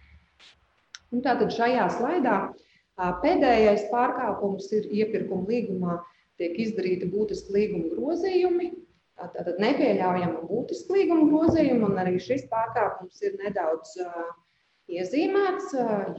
Un 1.11 1.23
tātad 1.25 1.51
šajā 1.53 1.89
slaidā 1.97 2.35
uh, 2.47 2.67
Pēdējais 3.01 3.87
pārkāpums 3.89 4.67
ir 4.77 4.85
iepirkuma 4.93 5.47
līgumā 5.49 5.97
tiek 6.37 6.57
izdarīti 6.59 7.07
būtiski 7.09 7.53
līguma 7.55 7.89
grozījumi. 7.95 8.71
Tātad 9.21 9.57
nepieļaujama 9.61 10.43
būtiska 10.49 10.93
līguma 10.97 11.25
grozījuma, 11.29 11.89
un 11.89 12.01
arī 12.01 12.19
šis 12.21 12.45
pārkāpums 12.51 13.21
ir 13.25 13.37
nedaudz 13.41 13.95
iezīmēts, 14.97 15.73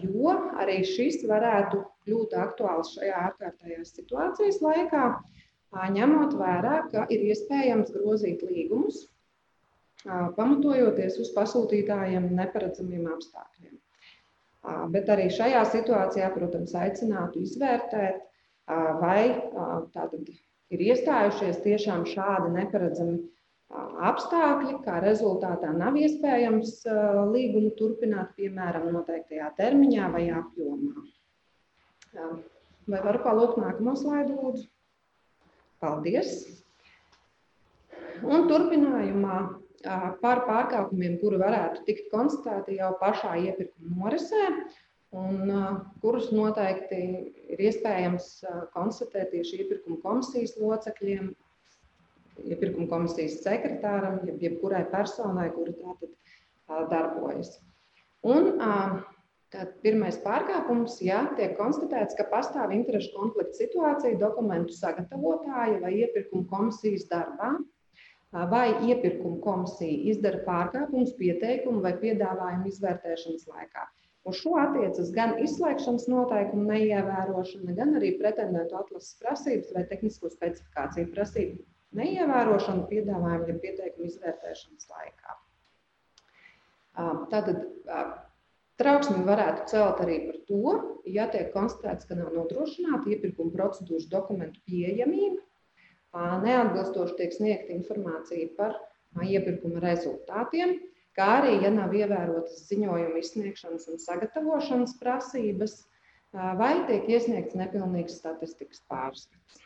jo 0.04 0.34
arī 0.62 0.80
šis 0.86 1.22
varētu 1.28 1.82
kļūt 2.06 2.34
aktuāls 2.44 2.94
šajā 2.96 3.20
ārkārtējās 3.28 3.94
situācijas 3.98 4.60
laikā. 4.64 5.06
ņemot 5.96 6.34
vērā, 6.36 6.74
ka 6.92 7.06
ir 7.12 7.24
iespējams 7.32 7.92
grozīt 7.94 8.42
līgumus, 8.44 9.06
pamatojoties 10.04 11.18
uz 11.22 11.30
pasūtītājiem 11.36 12.28
neparedzamiem 12.36 13.06
apstākļiem. 13.14 13.78
Bet 14.94 15.08
arī 15.10 15.28
šajā 15.32 15.62
situācijā, 15.72 16.28
protams, 16.34 16.74
aicinātu 16.78 17.42
izvērtēt, 17.42 18.20
vai 19.02 19.22
tātad 19.94 20.28
ir 20.72 20.84
iestājušies 20.90 21.62
tiešām 21.64 22.04
šādi 22.08 22.52
neparedzami 22.54 23.18
apstākļi, 23.72 24.78
kā 24.84 24.98
rezultātā 25.04 25.72
nav 25.74 25.96
iespējams 25.96 26.82
līgumu 27.32 27.72
turpināt, 27.78 28.34
piemēram, 28.36 28.90
noteiktajā 28.96 29.52
termiņā 29.56 30.10
vai 30.12 30.26
apjomā. 30.36 31.06
Vai 32.92 33.00
varu 33.06 33.22
palūgt 33.24 33.60
nākamo 33.62 33.94
slaidu, 33.96 34.36
lūdzu? 34.40 34.66
Paldies! 35.82 36.34
Un 38.22 38.46
turpinājumā 38.50 39.38
par 40.22 40.44
pārkāpumiem, 40.46 41.16
kuri 41.22 41.40
varētu 41.40 41.82
tikt 41.88 42.10
konstatēti 42.12 42.76
jau 42.78 42.92
pašā 43.00 43.34
iepirkuma 43.48 44.04
norisē, 44.04 44.44
un 45.18 45.48
kurus 46.04 46.30
noteikti 46.34 47.00
ir 47.54 47.64
iespējams 47.68 48.28
konstatēt 48.76 49.32
tieši 49.34 49.64
iepirkuma 49.64 49.98
komisijas 50.04 50.54
locekļiem, 50.60 51.32
iepirkuma 52.48 52.88
komisijas 52.90 53.40
sekretāram, 53.44 54.20
jeb, 54.28 54.42
jebkurai 54.42 54.84
personai, 54.92 55.48
kura 55.54 55.74
tātad 55.78 56.88
darbojas. 56.90 57.56
Un 58.22 58.54
Tad 59.52 59.72
pirmais 59.84 60.16
pārkāpums, 60.24 60.94
ja 61.04 61.18
tiek 61.36 61.58
konstatēts, 61.58 62.16
ka 62.16 62.24
pastāv 62.30 62.70
interešu 62.72 63.10
konflikta 63.12 63.58
situācija 63.58 64.16
dokumentu 64.22 64.72
sagatavotāja 64.72 65.74
vai 65.82 65.90
iepirkuma 65.98 66.46
komisijas 66.48 67.04
darbā, 67.10 67.50
vai 68.54 68.68
iepirkuma 68.88 69.42
komisija 69.44 69.98
izdara 70.14 70.40
pārkāpumus 70.46 71.12
pieteikumu 71.18 71.84
vai 71.84 71.92
piedāvājumu 72.00 72.72
izvērtēšanas 72.72 73.44
laikā. 73.50 73.84
Uz 74.30 74.40
šo 74.40 74.56
attiecas 74.62 75.12
gan 75.12 75.36
izslēgšanas 75.44 76.08
noteikumu 76.08 76.64
neievērošana, 76.70 77.76
gan 77.76 77.92
arī 78.00 78.14
pretendentu 78.22 78.80
atlases 78.80 79.20
prasības 79.20 79.76
vai 79.76 79.84
tehnisko 79.92 80.32
specifikāciju 80.32 81.12
prasību 81.12 81.60
neievērošana 81.98 82.86
piedāvājumu 82.90 83.48
ja 83.52 83.56
pieteikumu 83.62 84.10
izvērtēšanas 84.10 84.90
laikā. 84.92 85.38
Tātad 87.32 87.64
Trauksmi 88.80 89.20
varētu 89.26 89.66
celt 89.70 90.00
arī 90.02 90.14
par 90.26 90.38
to, 90.48 90.70
ja 91.06 91.28
tiek 91.30 91.52
konstatēts, 91.54 92.06
ka 92.08 92.16
nav 92.18 92.32
nodrošināta 92.34 93.12
iepirkuma 93.12 93.52
procedūras 93.54 94.08
dokumentu 94.10 94.62
pieejamība, 94.66 95.38
neatbilstoši 96.42 97.18
tiek 97.20 97.36
sniegta 97.36 97.76
informācija 97.76 98.48
par 98.56 98.74
iepirkuma 99.22 99.82
rezultātiem, 99.84 100.74
kā 101.16 101.28
arī, 101.42 101.58
ja 101.62 101.70
nav 101.74 101.94
ievērotas 101.94 102.64
ziņojuma 102.70 103.20
izsniegšanas 103.20 103.86
un 103.92 104.00
sagatavošanas 104.02 104.96
prasības, 105.00 105.76
vai 106.32 106.74
tiek 106.88 107.06
iesniegts 107.12 107.58
nepilnīgs 107.60 108.16
statistikas 108.18 108.80
pārskats. 108.88 109.62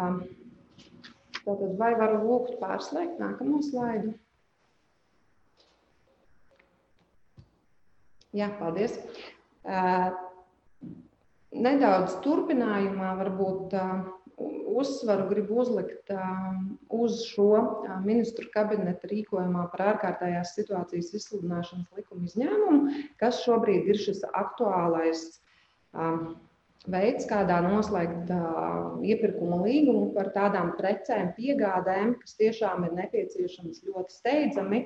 Tātad, 0.00 1.70
vai 1.80 1.92
varu 1.98 2.20
lūgt 2.24 2.58
pārslēgt 2.60 3.20
nākamo 3.20 3.60
slaidu? 3.64 4.14
Jā, 8.36 8.46
paldies. 8.60 8.94
Nedaudz 11.50 12.14
turpinājumā 12.24 13.14
varbūt 13.18 13.74
uzsvaru 14.80 15.26
gribu 15.28 15.58
uzlikt 15.64 16.12
uz 16.94 17.24
šo 17.28 17.48
ministru 18.04 18.46
kabineta 18.54 19.10
rīkojumā 19.10 19.66
par 19.72 19.82
ārkārtējās 19.94 20.54
situācijas 20.56 21.10
izsludināšanas 21.18 21.90
likuma 21.98 22.28
izņēmumu, 22.30 22.94
kas 23.20 23.42
šobrīd 23.44 23.90
ir 23.90 23.98
šis 24.00 24.22
aktuālais 24.30 25.26
veids, 26.88 27.26
kādā 27.28 27.60
noslēgt 27.64 28.30
iepirkuma 29.04 29.60
līgumu 29.64 30.10
par 30.14 30.30
tādām 30.32 30.72
precēm, 30.78 31.34
piegādēm, 31.36 32.14
kas 32.22 32.36
tiešām 32.40 32.86
ir 32.88 32.96
nepieciešamas 32.96 33.82
ļoti 33.84 34.16
steidzami 34.16 34.82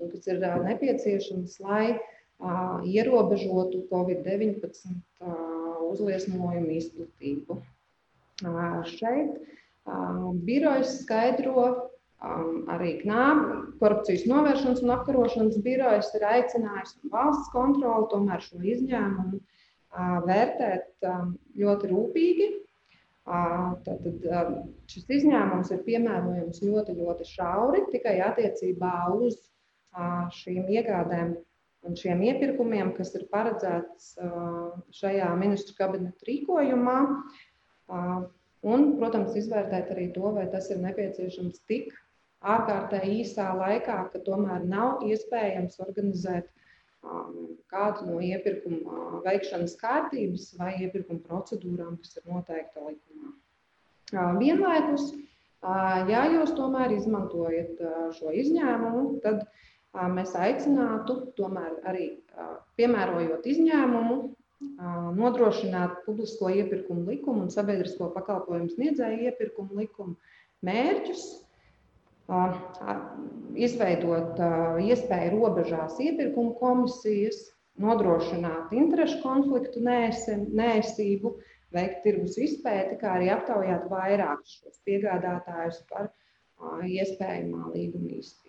un 0.00 0.10
kas 0.12 0.26
ir 0.30 0.40
nepieciešamas, 0.40 1.58
lai 1.60 1.98
ierobežotu 2.88 3.84
Covid-19 3.92 4.88
uzliesmojumu 5.92 6.78
izplatību. 6.80 7.60
Šeit 8.90 9.36
birojas 10.48 10.98
skaidro 11.02 11.90
arī 12.72 12.94
knāba 13.02 13.60
korupcijas 13.82 14.24
novēršanas 14.26 14.80
un 14.82 14.92
apkarošanas 14.96 15.58
birojas 15.64 16.08
ir 16.16 16.24
aicinājis 16.24 16.96
valsts 17.12 17.52
kontroli 17.52 18.08
tomēr 18.10 18.40
šo 18.42 18.62
izņēmumu 18.64 19.42
vērtēt 19.94 21.08
ļoti 21.60 21.90
rūpīgi. 21.90 22.50
Tātad 23.24 24.26
šis 24.90 25.08
izņēmums 25.18 25.70
ir 25.72 25.82
piemērojams 25.86 26.60
ļoti, 26.64 26.96
ļoti 26.98 27.26
šauri 27.30 27.84
tikai 27.92 28.18
attiecībā 28.26 28.94
uz 29.16 29.38
šīm 30.42 30.68
iegādēm 30.74 31.34
un 31.84 31.96
šiem 32.00 32.22
iepirkumiem, 32.26 32.92
kas 32.96 33.14
ir 33.16 33.26
paredzēts 33.32 34.14
šajā 34.98 35.30
ministru 35.40 35.76
kabineta 35.78 36.28
rīkojumā. 36.28 36.98
Un, 38.64 38.84
protams, 38.96 39.34
izvērtēt 39.36 39.90
arī 39.92 40.08
to, 40.14 40.30
vai 40.36 40.46
tas 40.52 40.70
ir 40.72 40.80
nepieciešams 40.80 41.60
tik 41.68 41.92
ārkārtēji 42.44 43.18
īsā 43.22 43.50
laikā, 43.56 43.98
ka 44.12 44.20
tomēr 44.24 44.64
nav 44.68 45.04
iespējams 45.08 45.80
organizēt 45.84 46.48
kādu 47.72 48.08
no 48.08 48.20
iepirkuma 48.24 49.20
veikšanas 49.24 49.76
kārtības 49.80 50.52
vai 50.58 50.74
iepirkuma 50.84 51.22
procedūrām, 51.26 51.98
kas 52.00 52.18
ir 52.18 52.28
noteikta 52.30 52.84
likumā. 52.86 53.32
Vienlaikus, 54.38 55.10
ja 56.10 56.24
jūs 56.32 56.54
tomēr 56.58 56.94
izmantojat 56.94 57.80
šo 58.18 58.32
izņēmumu, 58.44 59.04
tad 59.24 59.44
mēs 60.14 60.34
aicinātu 60.38 61.20
tomēr 61.38 61.80
arī 61.88 62.08
piemērojot 62.78 63.46
izņēmumu, 63.54 64.18
nodrošināt 65.18 66.04
publisko 66.06 66.50
iepirkumu 66.50 67.04
likumu 67.10 67.46
un 67.46 67.50
sabiedrisko 67.52 68.10
pakalpojumu 68.14 68.70
sniedzēju 68.72 69.28
iepirkumu 69.28 69.80
likumu 69.82 70.16
mērķus, 70.64 71.24
izveidot 73.54 74.38
iespēju 74.84 75.34
robežās 75.38 75.98
iepirkuma 76.00 76.54
komisijas, 76.60 77.42
nodrošināt 77.80 78.72
interešu 78.72 79.20
konfliktu 79.24 79.82
nēsību, 79.84 81.34
veikt 81.74 82.04
tirgus 82.06 82.38
izpēti, 82.38 83.00
kā 83.00 83.16
arī 83.18 83.32
aptaujāt 83.34 83.88
vairākus 83.90 84.60
šos 84.60 84.80
piegādātājus 84.86 85.82
par 85.90 86.10
iespējamā 86.86 87.74
līguma 87.74 88.14
izpēti. 88.20 88.44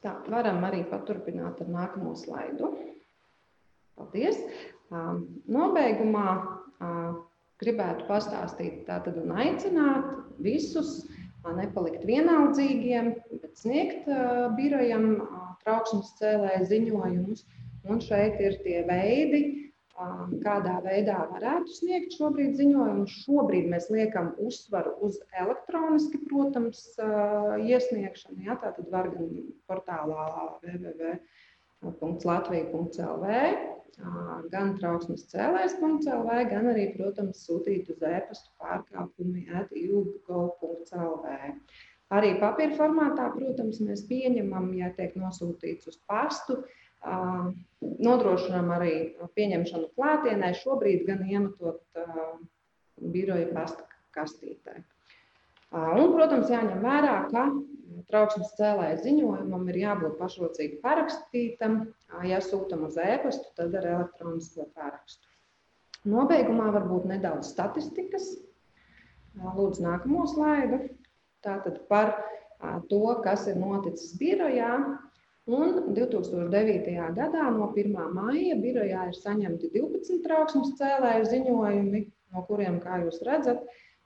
Tā, 0.00 0.14
varam 0.32 0.62
arī 0.64 0.80
paturpināt 0.88 1.58
ar 1.60 1.68
nākamo 1.68 2.14
slaidu. 2.16 2.70
Paldies! 4.00 4.38
Nobeigumā 4.90 6.30
gribētu 7.60 8.06
pastāstīt 8.08 8.84
tātad 8.88 9.18
un 9.20 9.32
aicināt 9.36 10.06
visus 10.42 11.02
nepalikt 11.56 12.04
vienaldzīgiem, 12.08 13.14
bet 13.40 13.56
sniegt 13.56 14.08
birojam 14.58 15.22
trauksmes 15.64 16.12
cēlēju 16.20 16.68
ziņojumus. 16.72 17.40
Un 17.88 18.00
šeit 18.04 18.36
ir 18.44 18.58
tie 18.64 18.82
veidi, 18.84 19.60
kādā 20.44 20.74
veidā 20.84 21.18
varētu 21.30 21.72
sniegt 21.78 22.12
šobrīd 22.16 22.52
ziņojumu. 22.58 23.04
Šobrīd 23.24 23.66
mēs 23.72 23.86
liekam 23.92 24.26
uzsvaru 24.40 24.92
uz 25.06 25.14
elektroniski, 25.40 26.18
protams, 26.28 26.80
iesniegšanu. 27.64 28.38
Jā, 28.46 28.54
tā 28.62 28.68
tad 28.76 28.86
var 28.92 29.06
gan 29.12 29.26
portālā 29.68 30.22
www.latvija.lv, 30.64 33.24
gan 34.52 34.74
trauksmes 34.78 35.26
cēlēs.lv, 35.32 36.36
gan 36.50 36.68
arī, 36.72 36.90
protams, 36.96 37.44
sūtīt 37.46 37.90
uz 37.92 38.02
e-pastu 38.06 38.52
pārkāpumi 38.60 39.46
atilgu.lv. 39.62 41.38
Arī 42.10 42.30
papīra 42.42 42.74
formātā, 42.74 43.28
protams, 43.36 43.78
mēs 43.86 44.02
pieņemam, 44.10 44.72
ja 44.78 44.90
tiek 44.96 45.14
nosūtīts 45.18 45.92
uz 45.92 46.00
pastu, 46.10 46.62
Nodrošinām 47.80 48.68
arī 48.74 48.94
pieņemšanu 49.36 49.86
klātienē, 49.96 50.50
šobrīd 50.60 51.06
gan 51.06 51.22
iemetot 51.24 51.80
biroja 53.14 53.46
pasta 53.54 53.86
kastītē. 54.12 54.82
Un, 55.72 56.10
protams, 56.12 56.50
jāņem 56.52 56.82
vērā, 56.84 57.14
ka 57.30 57.46
trauksmes 58.10 58.52
cēlāja 58.58 59.00
ziņojumam 59.04 59.66
ir 59.72 59.80
jābūt 59.82 60.18
pašrocīgi 60.20 60.78
parakstītam. 60.84 61.80
Ja 62.26 62.40
sūtam 62.44 62.86
uz 62.88 62.98
e-pastu, 63.00 63.50
tad 63.58 63.74
ar 63.78 63.88
elektronisko 63.94 64.68
parakstu. 64.76 65.26
Nobeigumā 66.10 66.70
varbūt 66.74 67.08
nedaudz 67.10 67.50
statistikas. 67.52 68.30
Lūdzu, 69.40 69.84
nākamo 69.84 70.24
slaidu. 70.30 70.80
Tātad 71.44 71.82
par 71.90 72.16
to, 72.88 73.04
kas 73.24 73.46
ir 73.50 73.60
noticis 73.60 74.16
birojā. 74.20 74.72
Un 75.50 75.94
2009. 75.96 76.90
gadā 77.16 77.46
no 77.54 77.70
1. 77.74 77.94
maija 78.14 78.56
birojā 78.60 79.06
ir 79.10 79.16
saņemti 79.18 79.70
12 79.74 80.20
trauksmes 80.26 80.74
cēlēju 80.78 81.30
ziņojumi, 81.30 82.02
no 82.34 82.42
kuriem, 82.46 82.76
kā 82.84 83.00
jūs 83.02 83.18
redzat, 83.26 83.64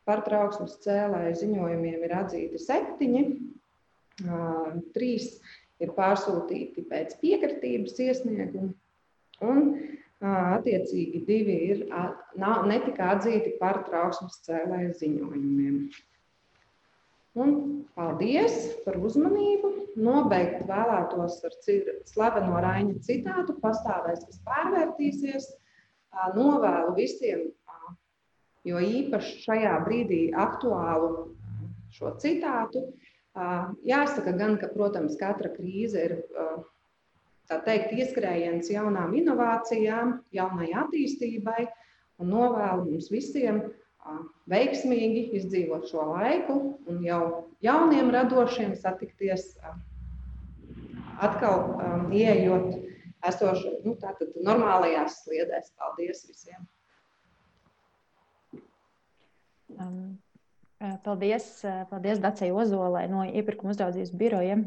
par 0.09 0.23
trauksmes 0.25 0.79
cēlēju 0.85 1.35
ziņojumiem 1.43 2.07
ir 2.07 2.15
atzīti 2.23 2.63
septiņi. 2.63 3.25
Trīs 4.95 5.29
ir 5.83 5.91
pārsūtīti 5.97 6.87
pēc 6.91 7.17
piekritības 7.23 7.99
iesnieguma, 8.07 8.71
un 9.43 9.73
attiecīgi 10.25 11.25
divi 11.27 11.57
ir 11.73 11.85
netika 12.71 13.15
atzīti 13.17 13.57
par 13.61 13.83
trauksmes 13.89 14.39
cēlēju 14.47 14.93
ziņojumiem. 15.01 15.81
Un 17.35 17.55
paldies 17.99 18.55
par 18.85 19.01
uzmanību. 19.03 19.73
Nobeigt 19.99 20.65
vēlētos 20.67 21.41
ar 21.47 21.55
slaveno 22.07 22.61
Raņa 22.63 23.01
citātu: 23.07 23.57
Pastāvēs, 23.63 24.23
kas 24.29 24.41
pārvērtīsies. 24.47 25.49
Novēlu 26.35 26.95
visiem, 26.95 27.49
jo 28.63 28.79
īpaši 28.79 29.41
šajā 29.43 29.73
brīdī 29.87 30.21
aktuālu 30.31 31.33
šo 31.95 32.15
citātu. 32.23 32.85
Jāsaka 33.35 34.33
gan, 34.39 34.59
ka, 34.63 34.69
protams, 34.71 35.17
katra 35.19 35.51
krīze 35.57 36.03
ir 36.07 36.13
tā 37.51 37.59
teikt, 37.67 37.93
ieskrējiens 37.99 38.71
jaunām 38.71 39.15
inovācijām, 39.19 40.21
jaunai 40.33 40.71
attīstībai 40.85 41.65
un 42.23 42.31
novēlu 42.31 42.87
mums 42.93 43.11
visiem 43.11 43.65
veiksmīgi 44.53 45.31
izdzīvot 45.41 45.89
šo 45.91 46.07
laiku 46.13 46.57
un 46.87 47.03
jau 47.03 47.23
jauniem 47.65 48.13
radošiem 48.15 48.77
satikties 48.79 49.57
atkal 51.25 52.13
ieejot 52.15 52.75
esošo, 53.25 53.79
nu, 53.85 53.95
tātad 54.01 54.35
normālajās 54.45 55.23
sliedēs. 55.25 55.73
Paldies 55.81 56.25
visiem! 56.29 56.67
Um, 59.75 60.19
paldies, 61.05 61.51
paldies 61.91 62.23
Dacei 62.23 62.53
Ozolai 62.53 63.05
no 63.11 63.25
iepirkuma 63.27 63.75
uzraudzības 63.75 64.15
biroja 64.19 64.59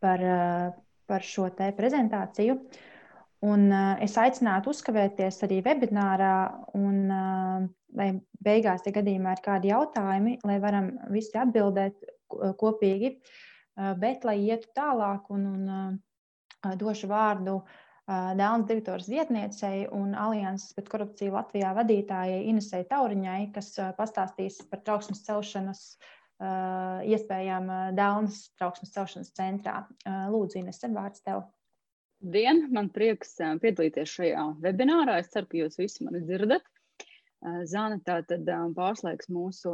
par 0.00 0.24
par 1.12 1.24
šo 1.26 1.48
te 1.56 1.70
prezentāciju. 1.76 2.56
Un, 3.42 3.66
es 4.04 4.14
aicinātu 4.22 4.70
uzkavēties 4.70 5.40
arī 5.46 5.58
webinārā, 5.66 6.34
un, 6.78 7.00
lai 7.98 8.08
beigās, 8.46 8.84
ja 8.86 8.94
gadījumā 8.94 9.34
ir 9.34 9.42
kādi 9.44 9.72
jautājumi, 9.72 10.36
lai 10.46 10.58
varam 10.62 10.92
visi 11.10 11.34
atbildēt 11.42 12.06
kopīgi, 12.60 13.16
bet 13.98 14.24
lai 14.28 14.38
ietu 14.46 14.70
tālāk 14.76 15.26
un, 15.34 15.48
un 15.56 16.76
došu 16.78 17.10
vārdu 17.10 17.58
uh, 17.58 17.81
Dēlnes 18.10 18.66
direktoras 18.66 19.06
vietniecei 19.06 19.84
un 19.94 20.16
Alianses 20.18 20.74
pret 20.74 20.88
korupciju 20.90 21.36
Latvijā 21.36 21.70
vadītājai 21.76 22.40
Inesai 22.50 22.82
Tauriņai, 22.90 23.52
kas 23.54 23.70
pastāstīs 23.98 24.58
par 24.70 24.82
trauksmes 24.82 25.22
celšanas 25.22 25.84
iespējām 27.06 27.70
Dānas 27.94 28.48
trauksmes 28.58 28.90
celšanas 28.94 29.30
centrā. 29.36 29.84
Lūdzu, 30.32 30.58
Ines, 30.58 30.82
vārds 30.82 31.22
tev. 31.22 31.44
Dien, 32.22 32.68
man 32.74 32.90
prieks 32.94 33.36
piedalīties 33.62 34.10
šajā 34.18 34.48
webinārā. 34.62 35.20
Es 35.22 35.30
ceru, 35.30 35.48
ka 35.50 35.60
jūs 35.60 35.78
visi 35.78 36.06
mani 36.06 36.22
dzirdat. 36.26 36.66
Zana 37.66 37.98
tā 38.06 38.20
tad 38.26 38.46
pārslēgs 38.76 39.30
mūsu 39.34 39.72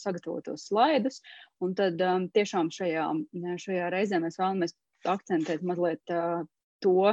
sagatavotos 0.00 0.68
slaidus, 0.70 1.20
un 1.60 1.74
tad 1.76 2.00
tiešām 2.32 2.70
šajā, 2.72 3.08
šajā 3.60 3.90
reizē 3.92 4.20
mēs 4.22 4.38
vēlamies 4.40 4.76
akcentēt 5.12 5.64
mazliet 5.68 6.00
to, 6.08 7.12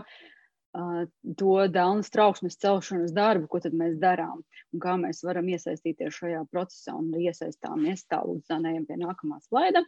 to 0.73 1.53
Dānas 1.73 2.11
trauksmes 2.13 2.57
celšanas 2.61 3.13
darbu, 3.15 3.47
ko 3.49 3.61
tad 3.63 3.73
mēs 3.73 3.97
darām 4.01 4.43
un 4.73 4.81
kā 4.83 4.95
mēs 5.01 5.23
varam 5.25 5.47
iesaistīties 5.49 6.19
šajā 6.21 6.43
procesā 6.53 6.93
un 6.99 7.09
iesaistāmies 7.17 8.05
tālāk 8.11 8.43
zanējam 8.49 8.85
pie 8.85 8.99
nākamā 9.01 9.39
slaida. 9.47 9.81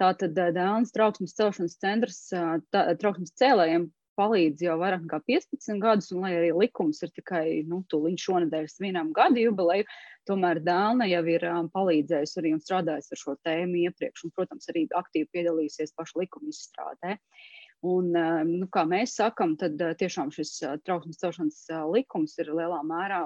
Tātad 0.00 0.38
Dānas 0.56 0.94
trauksmes 0.94 1.36
celšanas 1.36 1.76
centrs 1.82 2.22
tā, 2.32 2.86
trauksmes 3.02 3.36
cēlējiem 3.36 3.90
palīdz 4.16 4.64
jau 4.64 4.76
vairāk 4.80 5.04
nekā 5.06 5.20
15 5.28 5.80
gadus, 5.80 6.10
un 6.12 6.24
lai 6.24 6.34
arī 6.36 6.50
likums 6.56 7.00
ir 7.04 7.12
tikai 7.16 7.62
nu, 7.68 7.80
tūlīt 7.92 8.20
šonadēļ 8.20 8.68
svinām 8.68 9.12
gadu 9.16 9.40
jubileju, 9.40 9.88
tomēr 10.28 10.60
Dāna 10.64 11.08
jau 11.08 11.22
ir 11.32 11.46
um, 11.48 11.70
palīdzējusi 11.72 12.38
arī 12.40 12.52
un 12.56 12.60
strādājusi 12.60 13.16
ar 13.16 13.20
šo 13.22 13.36
tēmu 13.48 13.86
iepriekš, 13.86 14.26
un, 14.28 14.34
protams, 14.36 14.68
arī 14.72 14.84
aktīvi 15.00 15.30
piedalīsies 15.32 15.96
pašu 15.96 16.20
likumu 16.20 16.52
izstrādē. 16.52 17.16
Uh, 17.16 17.61
Un, 17.82 18.12
eh, 18.14 18.44
nu, 18.46 18.68
kā 18.70 18.84
mēs 18.86 19.16
sakām, 19.18 19.56
tad 19.58 19.80
eh, 19.82 19.96
tiešām 19.98 20.30
šis 20.30 20.52
eh, 20.62 20.76
trauksmes 20.86 21.18
celšanas 21.18 21.64
likums 21.90 22.36
ir 22.38 22.52
lielā 22.54 22.78
mērā 22.86 23.24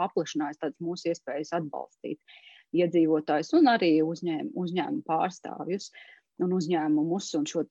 paplašinājis 0.00 0.74
mūsu 0.82 1.12
iespējas 1.12 1.54
atbalstīt 1.60 2.18
iedzīvotājus 2.74 3.52
un 3.54 3.70
arī 3.70 3.92
uzņēm, 4.02 4.50
uzņēmumu 4.58 5.06
pārstāvjus 5.06 5.92
un 6.42 6.56
uzņēmumus 6.58 7.30
un 7.38 7.46
šo 7.46 7.62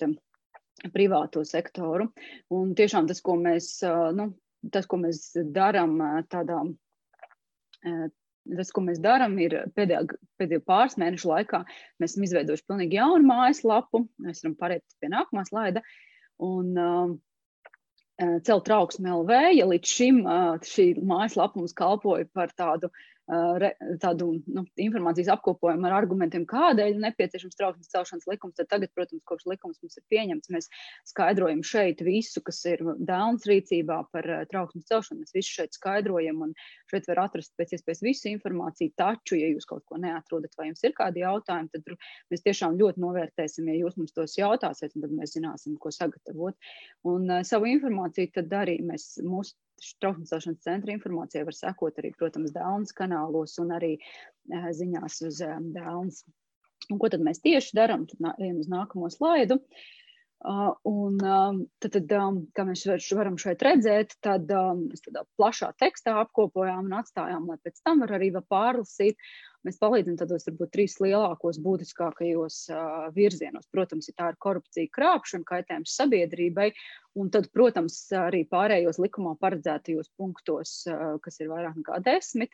privāto 0.95 1.43
sektoru. 1.43 2.07
Un 2.55 2.71
tiešām 2.79 3.11
tas, 3.11 3.19
ko 3.21 3.35
mēs, 3.35 3.83
nu, 4.15 4.29
tas, 4.71 4.87
ko 4.87 5.01
mēs 5.03 5.33
darām 5.35 5.99
tādā 6.31 6.61
tas, 8.53 8.71
ko 8.73 8.83
mēs 8.85 9.01
darām, 9.03 9.37
ir 9.41 9.57
pēdējā, 9.77 10.03
pēdējo 10.39 10.63
pāris 10.67 10.97
mēnešu 11.01 11.29
laikā 11.31 11.61
mēs 12.01 12.13
esam 12.13 12.25
izveidojuši 12.27 12.67
pilnīgi 12.69 12.99
jaunu 12.99 13.29
mājaslapu. 13.29 14.05
Mēs 14.25 14.43
varam 14.43 14.57
pārēt 14.59 14.97
pie 15.01 15.11
nākamā 15.13 15.45
slaida. 15.49 15.85
Un, 16.45 16.75
uh, 16.75 17.15
Celt 18.15 18.63
trauksmi 18.63 19.09
LV, 19.11 19.37
ja 19.57 19.65
līdz 19.67 19.89
šim 19.91 20.21
uh, 20.23 20.53
šī 20.63 20.85
mājaslapa 21.03 21.59
mums 21.59 21.73
kalpoja 21.75 22.23
par 22.31 22.53
tādu 22.55 22.87
tādu 23.25 24.27
nu, 24.45 24.63
informācijas 24.77 25.31
apkopojumu 25.33 25.87
ar 25.89 25.95
argumentiem, 25.97 26.45
kādēļ 26.49 26.91
ir 26.93 27.01
nepieciešams 27.01 27.57
trauksmes 27.57 27.89
celšanas 27.89 28.27
likums. 28.29 28.55
Tad 28.59 28.69
tagad, 28.69 28.91
protams, 28.93 29.23
kopš 29.25 29.47
likums 29.49 29.81
mums 29.81 29.97
ir 29.97 30.05
pieņemts, 30.13 30.51
mēs 30.53 30.69
skaidrojam 31.09 31.63
šeit 31.65 32.03
visu, 32.05 32.43
kas 32.45 32.61
ir 32.69 32.83
dēlns 33.07 33.47
rīcībā 33.49 33.99
par 34.13 34.29
trauksmes 34.51 34.85
celšanu. 34.91 35.23
Mēs 35.23 35.33
visu 35.33 35.57
šeit 35.57 35.73
skaidrojam, 35.77 36.43
un 36.45 36.53
šeit 36.91 37.09
var 37.09 37.23
atrast 37.25 37.55
pēc 37.57 37.73
iespējas 37.79 38.05
visu 38.05 38.29
informāciju. 38.35 38.93
Taču, 39.01 39.39
ja 39.41 39.49
jūs 39.49 39.65
kaut 39.69 39.85
ko 39.89 39.97
neatrodat 40.01 40.53
vai 40.59 40.69
jums 40.69 40.85
ir 40.85 40.93
kādi 40.97 41.25
jautājumi, 41.25 41.73
tad 41.73 41.97
mēs 42.29 42.45
tiešām 42.45 42.77
ļoti 42.77 43.01
novērtēsim, 43.01 43.73
ja 43.73 43.79
jūs 43.81 43.97
mums 43.97 44.13
tos 44.13 44.37
jautāsiet, 44.37 44.93
tad 44.93 45.17
mēs 45.17 45.33
zināsim, 45.33 45.79
ko 45.81 45.89
sagatavot. 45.93 46.57
Un 47.09 47.29
uh, 47.31 47.45
savu 47.47 47.73
informāciju 47.73 48.35
tad 48.37 48.53
arī 48.53 48.77
mēs 48.85 49.15
mūsu 49.25 49.57
trauksmes 50.01 50.63
centra 50.63 50.93
informācija 50.93 51.45
var 51.47 51.57
sekot 51.57 51.99
arī, 52.01 52.13
protams, 52.17 52.53
Dānas 52.55 52.95
kanālos 52.95 53.57
un 53.63 53.75
arī 53.75 53.95
uh, 53.97 54.71
ziņās 54.75 55.21
uz 55.29 55.43
uh, 55.45 55.59
Dānas. 55.75 56.23
Un 56.91 56.99
ko 57.01 57.09
tad 57.09 57.23
mēs 57.25 57.41
tieši 57.41 57.77
darām? 57.77 58.05
Tad 58.09 58.35
ejam 58.37 58.59
uz 58.61 58.69
nākamo 58.69 59.09
slaidu. 59.09 59.57
Uh, 59.57 60.04
un 60.43 61.17
tad, 61.17 61.95
tad 61.95 62.13
kā 62.55 62.65
mēs 62.67 62.85
varam 63.15 63.37
šeit 63.41 63.63
redzēt, 63.65 64.15
tad 64.23 64.51
mēs 64.77 65.03
tādā 65.05 65.23
plašā 65.39 65.71
tekstā 65.81 66.17
apkopojām 66.21 66.85
un 66.89 66.97
atstājām, 66.99 67.47
lai 67.49 67.57
pēc 67.63 67.81
tam 67.85 68.03
var 68.03 68.15
arī 68.17 68.31
vēl 68.35 68.45
pārlasīt. 68.51 69.17
Mēs 69.65 69.79
palīdzam 69.81 70.19
tādos 70.19 70.45
varbūt 70.45 70.73
trīs 70.75 70.99
lielākos, 71.01 71.57
būtiskākajos 71.65 72.57
virzienos. 73.15 73.65
Protams, 73.73 74.11
ja 74.11 74.17
tā 74.19 74.27
ir 74.29 74.37
korupcija, 74.45 74.91
krāpšana, 74.93 75.47
kaitējums 75.47 75.95
sabiedrībai, 75.97 76.67
un 77.17 77.31
tad, 77.33 77.49
protams, 77.55 77.97
arī 78.13 78.43
pārējos 78.45 79.01
likumā 79.01 79.33
paredzētajos 79.41 80.11
punktos, 80.19 80.83
kas 81.25 81.41
ir 81.41 81.49
vairāk 81.49 81.79
nekā 81.79 82.03
desmit. 82.05 82.53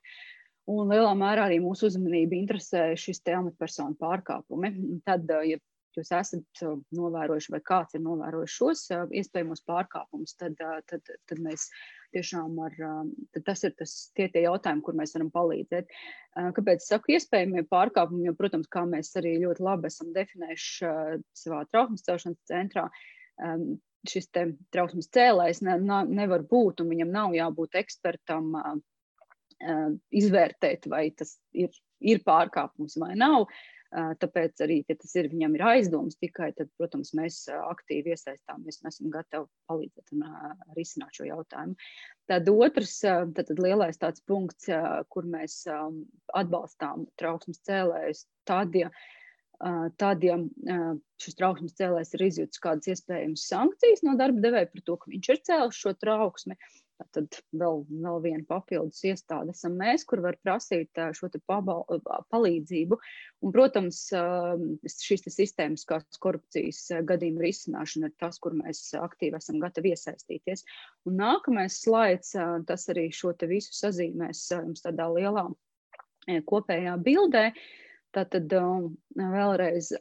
Un 0.71 0.93
lielā 0.93 1.11
mērā 1.17 1.49
arī 1.49 1.57
mūsu 1.59 1.89
uzmanību 1.89 2.37
interesē 2.37 2.91
šis 2.95 3.19
amatpersonu 3.33 3.97
pārkāpumi. 3.99 4.71
Tad, 5.03 5.27
ja 5.49 5.57
jūs 5.97 6.11
esat 6.15 6.61
novērojuši 6.95 7.53
vai 7.53 7.61
kāds 7.65 7.97
ir 7.97 8.03
novērojis 8.05 8.57
šos 8.57 8.83
iespējamos 9.21 9.63
pārkāpumus, 9.67 10.35
tad, 10.39 10.59
tad, 10.89 11.11
tad 11.29 11.41
mēs 11.43 11.67
tiešām 12.15 12.57
ar, 12.65 12.75
tas 13.47 13.63
ir 13.67 13.75
tas, 13.79 13.95
tie, 14.17 14.27
tie 14.31 14.45
jautājumi, 14.45 14.83
kur 14.85 14.97
mēs 14.99 15.15
varam 15.15 15.31
palīdzēt. 15.33 15.91
Kāpēc 16.57 16.85
saku 16.85 17.15
iespējamie 17.15 17.63
pārkāpumi, 17.71 18.27
jo, 18.29 18.35
protams, 18.39 18.69
kā 18.71 18.83
mēs 18.89 19.13
arī 19.19 19.37
ļoti 19.43 19.65
labi 19.67 19.89
esam 19.91 20.11
definējuši 20.15 20.91
savā 21.43 21.63
trauksmes 21.71 22.05
celšanas 22.07 22.51
centrā, 22.51 22.87
šis 24.09 24.31
te 24.33 24.47
trauksmes 24.73 25.11
cēlājs 25.13 25.61
ne, 25.65 25.77
ne, 25.81 26.01
nevar 26.21 26.45
būt, 26.49 26.81
un 26.81 26.89
viņam 26.93 27.11
nav 27.13 27.35
jābūt 27.37 27.77
ekspertam 27.81 28.55
izvērtēt, 30.21 30.87
vai 30.89 31.09
tas 31.17 31.35
ir, 31.53 31.69
ir 32.01 32.23
pārkāpums 32.25 32.97
vai 33.01 33.13
nav. 33.19 33.45
Tāpēc 33.91 34.61
arī, 34.63 34.77
ja 34.87 34.95
tas 34.95 35.13
ir 35.19 35.27
viņam 35.33 35.55
ir 35.57 35.63
aizdoms 35.67 36.15
tikai, 36.21 36.53
tad, 36.55 36.69
protams, 36.79 37.11
mēs 37.17 37.41
aktīvi 37.51 38.13
iesaistāmies 38.13 38.79
un 38.79 38.87
esam 38.87 39.09
gatavi 39.11 39.49
palīdzēt 39.67 40.13
un 40.15 40.23
risināt 40.77 41.17
šo 41.17 41.27
jautājumu. 41.27 41.75
Tad 42.31 42.47
otrs, 42.53 42.93
tad, 43.03 43.33
tad 43.35 43.59
lielais 43.59 43.99
tāds 43.99 44.23
punkts, 44.23 44.69
kur 45.11 45.27
mēs 45.27 45.65
atbalstām 45.67 47.09
trauksmes 47.19 47.59
cēlējus, 47.67 48.23
tad, 48.47 48.79
ja 48.79 48.93
tad, 49.99 50.23
ja 50.25 50.37
šis 51.21 51.37
trauksmes 51.37 51.75
cēlējs 51.77 52.15
ir 52.15 52.23
izjūtis 52.25 52.63
kādas 52.63 52.87
iespējamas 52.95 53.43
sankcijas 53.51 54.01
no 54.07 54.15
darba 54.17 54.41
devēja 54.41 54.71
par 54.71 54.85
to, 54.87 54.95
ka 54.97 55.11
viņš 55.11 55.29
ir 55.29 55.43
cēlis 55.49 55.81
šo 55.83 55.93
trauksmi, 56.01 56.57
Tad 57.15 57.37
vēl, 57.57 57.81
vēl 57.89 58.19
viena 58.23 58.43
papildus 58.47 59.01
iestāde 59.07 59.53
esam 59.55 59.73
mēs, 59.79 60.03
kur 60.07 60.21
var 60.23 60.37
prasīt 60.43 60.99
šo 61.17 61.29
pabal, 61.49 61.83
palīdzību. 62.33 62.97
Un, 63.41 63.53
protams, 63.55 64.03
šīs 64.93 65.25
sistēmiskās 65.33 66.21
korupcijas 66.21 66.83
gadījuma 67.09 67.45
risināšana 67.45 68.11
ir 68.11 68.15
tas, 68.21 68.39
kur 68.43 68.55
mēs 68.59 68.83
aktīvi 68.99 69.39
esam 69.39 69.59
gatavi 69.63 69.95
iesaistīties. 69.95 70.65
Un 71.09 71.17
nākamais 71.21 71.81
slaids, 71.83 72.35
tas 72.69 72.87
arī 72.93 73.09
šo 73.15 73.33
visu 73.49 73.73
sazīmēs 73.75 74.47
jums 74.53 74.85
tādā 74.85 75.09
lielā 75.15 75.47
kopējā 76.47 76.97
bildē. 77.01 77.49
Tātad 78.11 78.51
vēlreiz, 79.15 79.93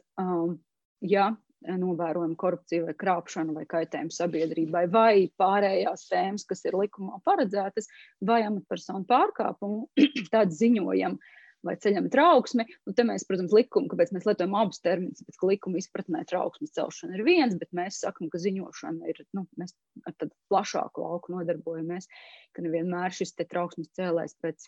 ja 1.07 1.31
novērojam 1.61 2.33
korupciju 2.39 2.87
vai 2.87 2.95
krāpšanu 2.97 3.53
vai 3.57 3.65
kaitējumu 3.69 4.13
sabiedrībai 4.15 4.85
vai 4.91 5.13
pārējās 5.39 6.07
tēmas, 6.09 6.45
kas 6.49 6.65
ir 6.65 6.77
likumā 6.79 7.21
paredzētas, 7.27 7.89
vai 8.25 8.41
amatpersonu 8.47 9.05
pārkāpumu, 9.09 9.85
tad 10.33 10.55
ziņojam 10.57 11.19
vai 11.65 11.75
ceļam 11.77 12.07
trauksmi. 12.13 12.65
Un 12.89 12.95
te 12.97 13.05
mēs, 13.05 13.25
protams, 13.29 13.53
likumu, 13.53 13.91
kāpēc 13.91 14.13
mēs 14.15 14.25
lietojam 14.25 14.55
abus 14.57 14.81
terminus, 14.81 15.21
pēc 15.27 15.37
ka 15.37 15.49
likuma 15.51 15.81
izpratnē 15.81 16.23
trauksmes 16.29 16.73
celšana 16.77 17.19
ir 17.19 17.25
viens, 17.27 17.57
bet 17.61 17.69
mēs 17.77 18.01
sakam, 18.01 18.31
ka 18.33 18.41
ziņošana 18.41 19.11
ir, 19.13 19.21
nu, 19.37 19.45
mēs 19.61 19.75
ar 20.09 20.15
tādu 20.17 20.33
plašāku 20.49 21.05
lauku 21.05 21.35
nodarbojamies, 21.35 22.09
ka 22.55 22.65
nevienmēr 22.65 23.13
šis 23.13 23.35
te 23.37 23.45
trauksmes 23.49 23.93
cēlējs 23.99 24.39
pēc, 24.41 24.65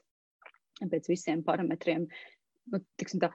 pēc 0.94 1.10
visiem 1.10 1.42
parametriem, 1.48 2.06
nu, 2.70 2.84
tiksim 3.02 3.26
tā, 3.26 3.34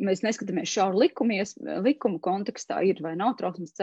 mēs 0.00 0.24
neskatāmies 0.26 0.72
šauru 0.72 1.04
likumies, 1.04 1.54
likumu 1.84 2.20
kontekstā, 2.24 2.80
ir 2.86 3.02
vai 3.04 3.16
nav 3.20 3.36
trauksmes 3.40 3.76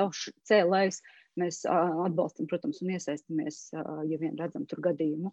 cēlējs. 0.49 1.01
Mēs 1.38 1.61
atbalstam, 1.70 2.47
protams, 2.49 2.82
un 2.82 2.95
iesaistamies, 2.95 3.68
ja 3.74 4.18
vien 4.18 4.34
redzam 4.39 4.65
tur 4.65 4.82
gadījumu 4.88 5.30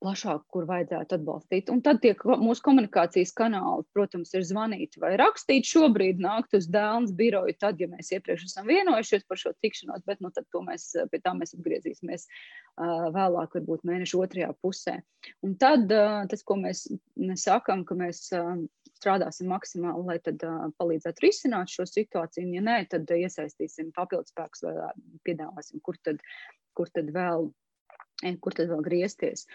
plašāk, 0.00 0.46
kur 0.52 0.66
vajadzētu 0.68 1.16
atbalstīt. 1.18 1.70
Un 1.72 1.82
tad 1.84 2.00
tie 2.02 2.14
mūsu 2.40 2.64
komunikācijas 2.64 3.32
kanāli, 3.36 3.84
protams, 3.94 4.32
ir 4.36 4.46
zvanīt 4.48 4.96
vai 5.00 5.12
rakstīt. 5.20 5.68
Šobrīd 5.68 6.22
nākt 6.24 6.56
uz 6.56 6.68
Dēlnes 6.72 7.12
biroju, 7.16 7.56
tad, 7.60 7.80
ja 7.82 7.88
mēs 7.90 8.12
iepriekš 8.16 8.46
esam 8.48 8.68
vienojušies 8.70 9.26
par 9.28 9.40
šo 9.40 9.52
tikšanos, 9.60 10.04
bet 10.08 10.22
nu, 10.24 10.32
mēs, 10.66 10.88
pie 11.12 11.20
tā 11.20 11.34
mēs 11.36 11.54
atgriezīsimies 11.56 12.26
vēlāk, 13.16 13.58
varbūt 13.58 13.86
mēneša 13.92 14.22
otrajā 14.24 14.50
pusē. 14.64 14.98
Un 15.46 15.56
tad 15.60 15.88
tas, 15.90 16.44
ko 16.48 16.56
mēs 16.60 16.86
sakām, 17.44 17.84
ka 17.84 17.98
mēs 17.98 18.24
strādāsim 19.00 19.50
maksimāli, 19.50 20.04
lai 20.12 20.18
tad 20.24 20.44
uh, 20.46 20.68
palīdzētu 20.80 21.26
risināt 21.26 21.72
šo 21.72 21.88
situāciju. 21.88 22.46
Un, 22.46 22.54
ja 22.58 22.66
nē, 22.68 22.76
tad 22.92 23.10
iesaistīsim 23.16 23.90
papildspēkus 23.96 24.66
vai 24.68 24.92
piedāvāsim, 25.26 25.82
kur 25.84 25.98
tad, 26.04 26.22
kur 26.76 26.92
tad 26.94 27.10
vēl 27.16 27.50
kur 28.44 28.52
tad 28.52 28.68
vēl 28.68 28.82
griezties. 28.84 29.46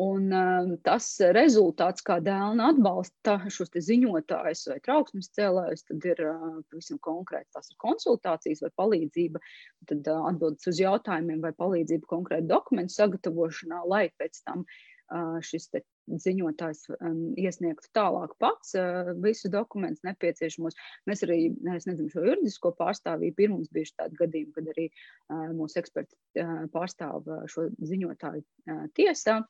Un, 0.00 0.30
uh, 0.32 0.70
tas 0.86 1.06
rezultāts, 1.36 2.02
kā 2.06 2.16
dēlna 2.24 2.70
atbalsta 2.72 3.36
šos 3.52 3.70
ziņotājus 3.86 4.64
vai 4.72 4.78
trauksmes 4.86 5.30
cēlājus, 5.36 5.84
tad 5.90 6.06
ir 6.08 6.22
uh, 6.24 6.46
pavisam 6.72 6.98
konkrēti. 7.04 7.50
Tas 7.54 7.70
ir 7.70 7.78
konsultācijas 7.84 8.64
vai 8.64 8.72
palīdzība, 8.80 9.42
tad 9.90 10.10
uh, 10.10 10.24
atbildes 10.30 10.72
uz 10.72 10.80
jautājumiem 10.82 11.44
vai 11.44 11.52
palīdzība 11.60 12.10
konkrēti 12.10 12.50
dokumentu 12.50 12.96
sagatavošanā, 12.96 13.84
lai 13.92 14.08
pēc 14.18 14.40
tam 14.48 14.64
uh, 14.64 15.36
šis 15.44 15.70
ziņotājs 16.08 16.84
um, 16.98 17.20
iesniegtu 17.40 17.90
tālāk 17.96 18.34
pats 18.42 18.74
uh, 18.78 19.12
visus 19.24 19.52
dokumentus 19.52 20.04
nepieciešamos. 20.06 20.76
Mēs 21.08 21.24
arī, 21.26 21.38
es 21.74 21.88
nezinu, 21.88 22.10
šo 22.12 22.24
juridisko 22.26 22.74
pārstāvību 22.78 23.46
ir 23.46 23.52
mums 23.54 23.72
bijuši 23.74 23.96
tādi 24.02 24.20
gadījumi, 24.20 24.54
kad 24.56 24.70
arī 24.74 24.88
uh, 24.90 25.50
mūsu 25.56 25.80
eksperti 25.80 26.16
uh, 26.42 26.64
pārstāv 26.74 27.28
šo 27.50 27.68
ziņotāju 27.80 28.44
uh, 28.44 28.86
tiesā. 28.98 29.40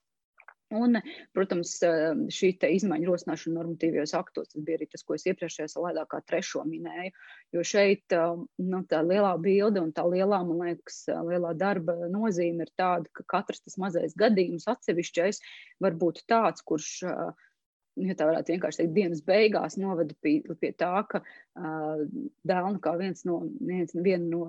Un, 0.74 0.98
protams, 1.36 1.76
šī 2.34 2.50
izmaiņa 2.74 3.08
rosināšana 3.08 3.58
normatīvajos 3.60 4.14
aktos, 4.18 4.50
tas 4.52 4.64
bija 4.66 4.80
arī 4.80 4.88
tas, 4.90 5.04
ko 5.06 5.16
es 5.18 5.26
iepriekšējā 5.30 5.68
slaidā 5.72 6.04
kā 6.10 6.20
trešo 6.26 6.64
minēju. 6.68 7.14
Jo 7.54 7.64
šeit 7.66 8.16
nu, 8.62 8.82
tā 8.90 9.04
lielā 9.06 9.34
bilde 9.42 9.82
un 9.84 9.92
tā 9.94 10.06
lielā, 10.08 10.42
man 10.48 10.64
liekas, 10.68 11.04
lielā 11.30 11.54
darba 11.58 11.96
nozīme 12.10 12.66
ir 12.66 12.74
tāda, 12.78 13.10
ka 13.14 13.26
katrs 13.36 13.64
tas 13.64 13.78
mazais 13.80 14.16
gadījums 14.18 14.68
atsevišķais 14.70 15.42
var 15.84 15.98
būt 16.00 16.24
tāds, 16.30 16.64
kurš 16.66 16.90
ja 18.02 18.14
tā 18.18 18.26
varētu 18.26 18.54
vienkārši 18.54 18.82
teikt, 18.82 18.94
dienas 18.96 19.22
beigās 19.26 19.76
noveda 19.78 20.16
pie, 20.24 20.40
pie 20.60 20.72
tā, 20.74 20.94
ka 21.10 21.22
dēlna 21.54 22.80
kā 22.82 22.94
viens 22.98 23.24
no, 23.28 23.44
viens, 23.62 23.94
viena 23.94 24.26
no 24.26 24.48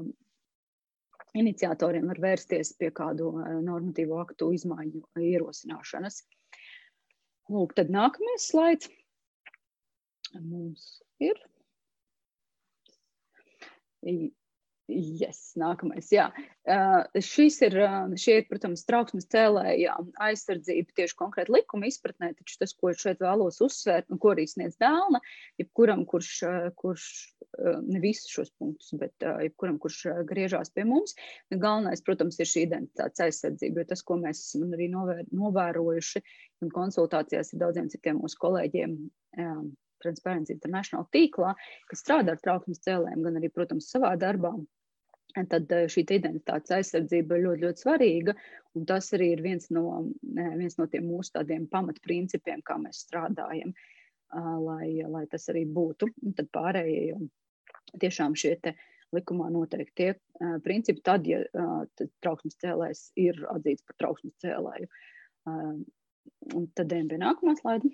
iniciatoriem 1.39 2.07
var 2.11 2.21
vērsties 2.23 2.73
pie 2.79 2.91
kādu 2.95 3.31
eh, 3.43 3.57
normatīvu 3.65 4.19
aktu 4.21 4.51
izmaiņu 4.57 5.03
ierosināšanas. 5.21 6.21
Lūk, 7.53 7.75
tad 7.77 7.91
nākamais 7.93 8.47
slaids 8.49 8.89
mums 10.39 10.87
ir. 11.21 11.37
Yes, 14.85 15.55
nākamais, 15.57 16.11
jā. 16.13 16.27
Uh, 16.61 17.01
šis 17.25 17.55
ir, 17.65 17.73
uh, 17.81 18.11
šie 18.21 18.35
ir, 18.41 18.43
protams, 18.45 18.83
trauksmes 18.85 19.25
cēlēja 19.33 19.95
aizsardzība 20.21 20.93
tieši 20.99 21.15
konkrēti 21.17 21.55
likuma 21.55 21.89
izpratnē, 21.89 22.29
taču 22.37 22.59
tas, 22.61 22.75
ko 22.77 22.91
šeit 22.93 23.23
vēlos 23.23 23.57
uzsvērt, 23.65 24.11
un 24.13 24.21
ko 24.21 24.35
arī 24.35 24.45
sniedz 24.49 24.77
dēlna, 24.81 25.23
jebkuram, 25.57 26.03
kurš, 26.05 26.29
uh, 26.45 26.67
kurš 26.77 27.07
uh, 27.17 27.79
ne 27.81 28.01
visus 28.03 28.29
šos 28.29 28.53
punktus, 28.61 28.93
bet 29.01 29.25
uh, 29.25 29.39
jebkuram, 29.47 29.79
kurš 29.81 30.03
uh, 30.11 30.19
griežās 30.29 30.69
pie 30.75 30.85
mums, 30.85 31.17
galvenais, 31.49 32.05
protams, 32.05 32.37
ir 32.37 32.51
šī 32.51 32.67
identitātes 32.67 33.25
aizsardzība, 33.25 33.81
jo 33.81 33.89
tas, 33.95 34.05
ko 34.05 34.19
mēs 34.21 34.43
esam 34.51 34.77
arī 34.77 34.91
novēr, 34.93 35.25
novērojuši 35.33 36.21
un 36.61 36.75
konsultācijās 36.77 37.55
ar 37.55 37.65
daudziem 37.65 37.89
citiem 37.89 38.21
mūsu 38.21 38.37
kolēģiem, 38.45 38.95
um, 39.41 39.65
Transparency 40.05 40.55
International 40.55 41.07
tīklā, 41.13 41.53
kas 41.89 42.05
strādā 42.05 42.35
ar 42.35 42.41
trauksmes 42.43 42.81
cēlēm, 42.85 43.21
gan 43.25 43.41
arī, 43.41 43.51
protams, 43.53 43.89
savā 43.91 44.13
darbā. 44.21 44.53
Tad 45.35 45.71
eh, 45.75 45.87
šī 45.91 46.05
identitātes 46.05 46.71
aizsardzība 46.71 47.35
ir 47.35 47.43
ļoti, 47.43 47.65
ļoti 47.65 47.83
svarīga. 47.83 48.35
Un 48.79 48.85
tas 48.87 49.11
arī 49.17 49.33
ir 49.33 49.43
viens 49.43 49.67
no, 49.75 49.85
eh, 50.37 50.53
viens 50.55 50.77
no 50.79 50.87
tiem 50.91 51.09
mūsu 51.09 51.35
tādiem 51.35 51.67
pamatprincipiem, 51.71 52.63
kā 52.63 52.79
mēs 52.79 53.03
strādājam, 53.07 53.75
lai, 54.35 55.03
lai 55.07 55.25
tas 55.31 55.49
arī 55.51 55.65
būtu. 55.71 56.09
Un 56.23 56.35
tad 56.37 56.51
pārējie 56.55 57.03
jau 57.11 57.19
tiešām 58.01 58.35
šie 58.39 58.55
likumā 59.15 59.47
noteiktie 59.53 60.15
principi, 60.63 61.03
tad, 61.05 61.27
ja 61.29 61.43
tad 61.95 62.09
trauksmes 62.23 62.57
cēlājs 62.59 63.05
ir 63.21 63.37
atzīts 63.53 63.85
par 63.87 63.99
trauksmes 64.01 64.35
cēlāju. 64.43 64.89
Un 66.55 66.65
tad 66.75 66.91
ejam 66.91 67.11
pie 67.11 67.19
nākamā 67.21 67.55
slaida. 67.59 67.91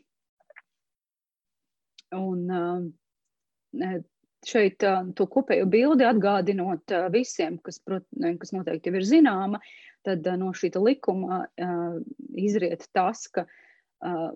Un 2.18 2.50
uh, 2.52 4.00
šeit 4.48 4.84
uh, 4.88 5.06
to 5.16 5.28
kopējo 5.32 5.68
bildi 5.72 6.08
atgādinot 6.08 6.92
uh, 6.96 7.08
visiem, 7.14 7.58
kas, 7.64 7.80
prot, 7.86 8.08
kas 8.42 8.54
noteikti 8.56 8.92
jau 8.92 9.00
ir 9.00 9.08
zināma, 9.08 9.62
tad 10.08 10.28
uh, 10.28 10.38
no 10.40 10.52
šī 10.58 10.74
likuma 10.82 11.44
uh, 11.46 11.98
izriet 12.36 12.88
tas, 12.96 13.28
ka 13.32 13.46
uh, 13.46 14.32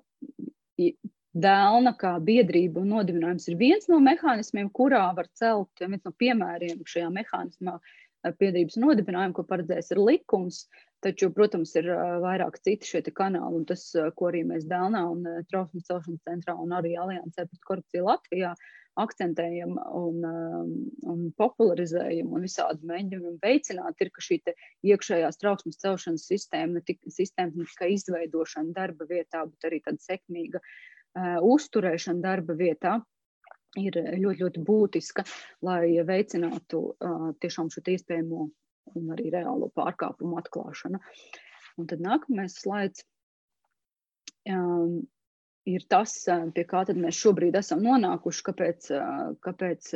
dēlna 1.35 1.95
kā 1.99 2.15
biedrība 2.23 2.79
un 2.81 2.93
nodibinājums 2.95 3.49
ir 3.51 3.59
viens 3.59 3.89
no 3.91 3.99
mehānismiem, 4.03 4.69
kurā 4.71 5.03
var 5.17 5.27
celt, 5.35 5.71
viens 5.81 6.05
no 6.05 6.13
piemēriem 6.15 6.85
šajā 6.87 7.11
mehānismā 7.11 7.79
biedrības 8.39 8.79
nodibinājumu, 8.81 9.35
ko 9.37 9.45
paredzēs 9.49 9.93
ir 9.93 10.01
likums, 10.01 10.65
Taču, 11.05 11.27
protams, 11.37 11.69
ir 11.77 11.85
vairāk 12.23 12.55
citi 12.65 12.87
šie 12.89 13.01
kanāli, 13.13 13.59
un 13.59 13.65
tas, 13.69 13.83
ko 14.17 14.31
arī 14.31 14.41
mēs 14.49 14.63
Dēlnā 14.69 15.03
un 15.11 15.21
Trausmas 15.51 15.85
celšanas 15.85 16.23
centrā 16.25 16.55
un 16.57 16.73
arī 16.73 16.95
Aliansē 16.97 17.45
pret 17.45 17.61
korupciju 17.67 18.07
Latvijā 18.07 18.55
akcentējam 19.03 19.75
un, 19.99 20.25
un 21.11 21.23
popularizējam 21.37 22.31
un 22.33 22.47
visādi 22.47 22.89
mēģinam 22.89 23.37
veicināt, 23.43 24.01
ir, 24.01 24.11
ka 24.15 24.23
šī 24.23 24.39
iekšējās 24.87 25.41
trauksmes 25.43 25.81
celšanas 25.83 26.25
sistēma, 26.31 26.79
ne, 26.79 26.83
tik, 26.87 27.03
sistēma 27.11 27.53
ne 27.53 27.67
tikai 27.69 27.91
izveidošana 27.99 28.73
darba 28.73 29.05
vietā, 29.09 29.43
bet 29.51 29.69
arī 29.69 29.83
tāda 29.85 30.01
sekmīga 30.07 30.63
uh, 30.63 31.37
uzturēšana 31.53 32.23
darba 32.23 32.57
vietā 32.57 33.01
ir 33.79 33.97
ļoti, 34.21 34.43
ļoti 34.43 34.63
būtiska, 34.67 35.25
lai 35.65 35.95
veicinātu 36.07 36.83
uh, 36.93 37.27
tiešām 37.41 37.71
šo 37.73 37.83
iespējamo 37.95 38.45
un 38.95 39.11
arī 39.15 39.31
reālo 39.33 39.71
pārkāpumu 39.75 40.39
atklāšana. 40.41 41.01
Un 41.81 41.89
tad 41.89 42.03
nākamais 42.03 42.59
slaids. 42.61 43.03
Um, 44.45 45.03
ir 45.65 45.85
tas, 45.89 46.13
pie 46.53 46.65
kā 46.69 46.83
mēs 46.93 47.17
šobrīd 47.17 47.55
esam 47.57 47.81
nonākuši, 47.81 48.43
kāpēc, 48.45 48.91
kāpēc 49.41 49.89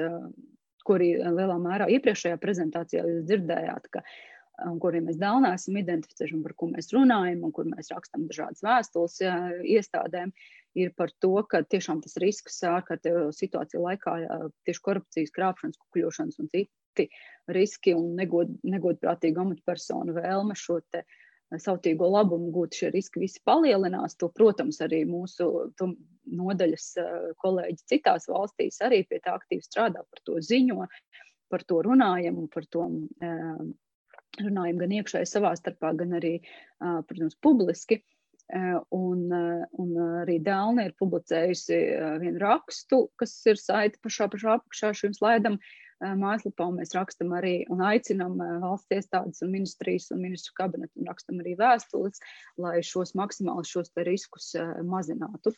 ko 0.85 0.97
arī 0.97 1.11
lielā 1.21 1.57
mērā 1.61 1.85
iepriekšējā 1.93 2.39
prezentācijā 2.41 3.05
jūs 3.05 3.27
dzirdējāt, 3.29 3.89
ka 3.93 4.03
kur 4.81 4.95
ja 4.97 5.01
mēs 5.05 5.19
dēlnā 5.21 5.53
esam 5.55 5.77
identificējuši 5.79 6.39
par 6.43 6.55
ko 6.59 6.69
mēs 6.73 6.89
runājam 6.95 7.45
un 7.47 7.53
kur 7.55 7.69
mēs 7.69 7.93
rakstam 7.93 8.25
dažādas 8.27 8.63
vēstules 8.65 9.19
jā, 9.21 9.35
iestādēm, 9.77 10.33
ir 10.77 10.91
par 10.97 11.13
to, 11.23 11.31
ka 11.49 11.63
tiešām 11.65 12.01
tas 12.03 12.17
risks 12.21 12.59
ārkārtējo 12.67 13.29
situāciju 13.35 13.81
laikā 13.85 14.17
tieši 14.67 14.83
korupcijas, 14.85 15.33
krāpšanas, 15.35 15.79
kukuļošanas 15.85 16.39
un 16.43 16.51
citi 16.51 17.07
riski 17.49 17.95
un 17.95 18.13
negod, 18.17 18.51
negodprātīga 18.67 19.41
amatpersonu 19.45 20.13
vēlme 20.17 20.57
šo 20.57 20.79
te 20.91 21.05
sautīgo 21.57 22.05
labumu 22.11 22.51
gūt, 22.53 22.77
šie 22.77 22.91
riski 22.93 23.23
visi 23.23 23.41
palielinās. 23.47 24.17
To, 24.21 24.29
protams, 24.35 24.81
arī 24.85 25.01
mūsu 25.09 25.47
nodaļas 26.29 26.89
kolēģi 27.41 27.87
citās 27.89 28.29
valstīs 28.29 28.77
arī 28.85 29.01
pie 29.09 29.21
tā 29.23 29.33
aktīvi 29.39 29.65
strādā, 29.65 30.03
par 30.05 30.21
to 30.27 30.37
ziņo, 30.45 30.85
par 31.49 31.65
to 31.65 31.81
runājam 31.87 32.37
un 32.43 32.49
par 32.53 32.67
to 32.69 32.85
runājam 34.39 34.83
gan 34.83 34.93
iekšēji 34.99 35.31
savā 35.31 35.55
starpā, 35.57 35.95
gan 35.97 36.13
arī, 36.19 36.35
protams, 36.79 37.37
publiski. 37.41 38.03
Un, 38.49 39.27
un 39.29 39.89
arī 40.23 40.39
Dāna 40.41 40.87
ir 40.87 40.95
publicējusi 40.97 41.77
vienu 42.23 42.41
rakstu, 42.41 43.03
kas 43.21 43.35
ir 43.45 43.59
saita 43.61 44.01
pašā, 44.01 44.25
pašā 44.33 44.55
apakšā 44.57 44.89
šim 44.97 45.13
slaidam. 45.13 45.59
Mājaslapā 45.99 46.69
mēs 46.71 46.95
rakstam 46.95 47.35
arī 47.35 47.65
un 47.69 47.83
aicinām 47.83 48.39
valsts 48.63 48.95
iestādes 48.95 49.43
un 49.43 49.51
ministrijas 49.51 50.07
un 50.15 50.23
ministru 50.23 50.55
kabinetu 50.57 51.01
un 51.01 51.09
rakstam 51.11 51.41
arī 51.43 51.57
vēstules, 51.59 52.23
lai 52.57 52.79
šos 52.81 53.13
maksimāli 53.19 53.67
šos 53.67 53.91
riskus 54.07 54.53
mazinātu. 54.87 55.53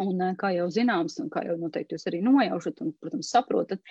Un, 0.00 0.22
kā 0.40 0.52
jau 0.54 0.70
zināms, 0.72 1.18
un 1.20 1.28
kā 1.32 1.42
jau 1.48 1.58
noteikti 1.60 1.96
jūs 1.96 2.06
arī 2.08 2.22
nojaušat 2.24 2.84
un, 2.84 2.92
protams, 3.00 3.32
saprotat, 3.32 3.82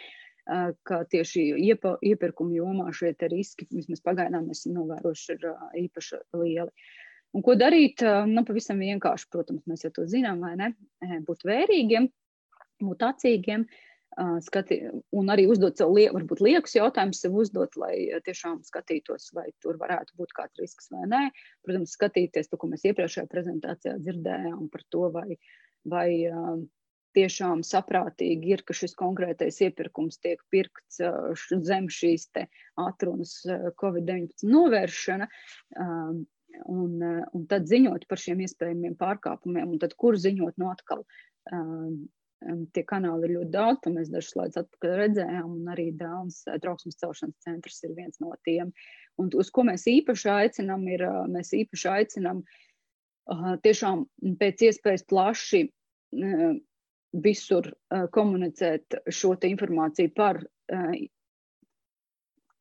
ka 0.88 1.04
tieši 1.12 1.44
iepirkuma 1.62 2.56
jomā 2.56 2.88
šie 2.96 3.14
riski, 3.30 3.68
vismaz 3.70 4.02
pagaidām, 4.06 4.48
mēs 4.50 4.64
esam 4.64 4.80
novērojuši, 4.80 5.36
ir 5.36 5.50
īpaši 5.84 6.22
lieli. 6.38 6.72
Un 7.32 7.44
ko 7.46 7.56
darīt? 7.56 8.02
Nu, 8.28 8.44
pavisam 8.48 8.82
vienkārši, 8.84 9.30
protams, 9.32 9.64
mēs 9.70 9.86
jau 9.86 9.94
to 9.96 10.08
zinām, 10.10 10.42
vai 10.44 10.56
ne? 10.60 10.74
Būt 11.28 11.46
vērīgiem, 11.48 12.10
būt 12.84 13.06
acīgiem, 13.08 13.64
skati, 14.44 14.82
un 15.16 15.32
arī 15.32 15.46
uzdot 15.48 15.80
sev 15.80 15.94
lie, 15.96 16.10
varbūt 16.12 16.42
liekus 16.44 16.76
jautājumus, 16.76 17.22
sev 17.24 17.38
uzdot, 17.40 17.78
lai 17.80 18.10
tiešām 18.26 18.60
skatītos, 18.68 19.30
vai 19.38 19.48
tur 19.64 19.80
varētu 19.80 20.18
būt 20.20 20.36
kāds 20.36 20.60
risks 20.60 20.92
vai 20.92 21.06
nē. 21.08 21.22
Protams, 21.64 21.96
skatīties 21.96 22.52
to, 22.52 22.60
ko 22.60 22.68
mēs 22.74 22.84
iepriekšējā 22.90 23.32
prezentācijā 23.32 23.96
dzirdējām 24.02 24.68
par 24.74 24.84
to, 24.92 25.08
vai, 25.16 25.40
vai 25.88 26.10
tiešām 27.16 27.64
saprātīgi 27.68 28.54
ir, 28.56 28.66
ka 28.68 28.76
šis 28.76 28.94
konkrētais 29.00 29.62
iepirkums 29.64 30.20
tiek 30.24 30.44
pirkts 30.52 31.00
zem 31.64 31.88
šīs 31.92 32.28
atrunas 32.80 33.40
Covid-19 33.80 34.48
novēršana. 34.52 35.28
Un, 36.72 36.98
un 37.36 37.46
tad 37.52 37.68
ziņot 37.70 38.08
par 38.10 38.20
šiem 38.22 38.42
iespējamiem 38.46 38.98
pārkāpumiem, 39.00 39.74
un 39.74 39.82
tad 39.82 39.96
kur 40.00 40.18
ziņot 40.20 40.60
no 40.62 40.72
atkal. 40.72 41.06
Tie 42.74 42.84
kanāli 42.90 43.28
ir 43.28 43.36
ļoti 43.36 43.52
daudz, 43.54 43.82
to 43.84 43.92
mēs 43.94 44.10
dažus 44.10 44.34
slaidus 44.34 44.64
atpakaļ 44.64 44.96
redzējām, 44.98 45.52
un 45.60 45.70
arī 45.70 45.92
Dānas 45.98 46.40
trauksmes 46.64 46.98
celšanas 46.98 47.46
centrs 47.46 47.84
ir 47.86 47.94
viens 47.98 48.18
no 48.24 48.34
tiem. 48.48 48.72
Un 49.22 49.30
uz 49.38 49.52
ko 49.54 49.66
mēs 49.68 49.86
īpaši 49.92 50.32
aicinām, 50.34 50.88
ir, 50.90 51.06
mēs 51.30 51.54
īpaši 51.58 51.90
aicinām 51.92 52.42
tiešām 53.62 54.06
pēc 54.42 54.66
iespējas 54.72 55.06
plaši 55.12 55.66
visur 57.12 57.68
uh, 57.68 58.08
komunicēt 58.12 59.02
šo 59.12 59.36
informāciju 59.48 60.14
par 60.16 60.40
uh, 60.42 60.94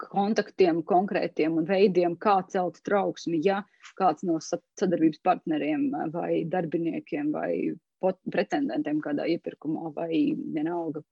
kontaktiem, 0.01 0.83
konkrētiem 0.87 1.61
un 1.61 1.69
veidiem, 1.69 2.17
kā 2.21 2.41
celt 2.53 2.81
trauksmi, 2.87 3.41
ja 3.45 3.61
kāds 3.99 4.25
no 4.27 4.39
sadarbības 4.41 5.23
partneriem 5.27 5.91
vai 6.15 6.45
darbiniekiem 6.51 7.33
vai 7.35 7.53
pretendentiem 8.33 9.01
kādā 9.05 9.27
iepirkumā 9.29 9.93
vai 9.97 10.21
vienalga 10.55 11.03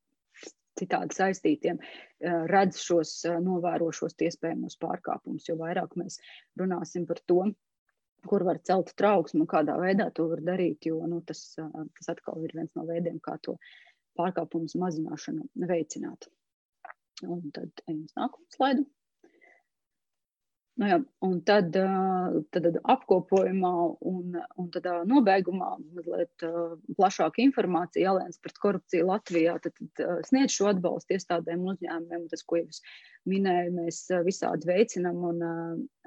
citādi 0.78 1.16
saistītiem 1.16 1.80
redz 2.50 2.78
šos 2.80 3.14
novērošos 3.44 4.16
iespējamos 4.28 4.78
pārkāpumus, 4.82 5.48
jo 5.50 5.58
vairāk 5.58 5.96
mēs 5.98 6.20
runāsim 6.60 7.06
par 7.08 7.20
to, 7.26 7.42
kur 8.28 8.44
var 8.46 8.60
celt 8.66 8.94
trauksmu 8.98 9.44
un 9.44 9.50
kādā 9.50 9.76
veidā 9.80 10.08
to 10.14 10.28
var 10.32 10.42
darīt, 10.46 10.88
jo 10.90 11.02
nu, 11.06 11.20
tas, 11.26 11.42
tas 11.58 12.10
atkal 12.14 12.42
ir 12.46 12.54
viens 12.54 12.72
no 12.78 12.86
veidiem, 12.88 13.20
kā 13.22 13.36
to 13.42 13.58
pārkāpumu 14.18 14.70
mazināšanu 14.82 15.68
veicināt. 15.70 16.30
Un 17.26 17.50
tad 17.54 17.82
ejam 17.86 18.04
uz 18.04 18.14
nākamo 18.18 18.46
slaidu. 18.54 18.86
Nu 20.78 20.86
jā, 20.86 20.96
un 21.26 21.38
tad, 21.42 21.74
tad 22.54 22.66
apkopojumā 22.92 23.70
un, 24.06 24.36
un 24.62 24.68
tādā 24.70 25.00
nobeigumā 25.10 25.72
mazliet 25.96 26.44
plašāka 26.94 27.42
informācija 27.42 28.12
Allianz 28.12 28.38
pret 28.38 28.60
korupciju 28.62 29.08
Latvijā, 29.08 29.56
tad, 29.64 29.74
tad 29.98 30.22
sniedz 30.30 30.54
šo 30.54 30.68
atbalstu 30.70 31.16
iestādēm 31.16 31.64
un 31.64 31.72
uzņēmumiem. 31.72 32.28
Tas, 32.30 32.46
ko 32.46 32.60
jūs 32.60 32.78
minēju, 33.26 33.74
mēs 33.74 34.04
visādi 34.28 34.70
veicinam 34.70 35.18
un, 35.32 35.42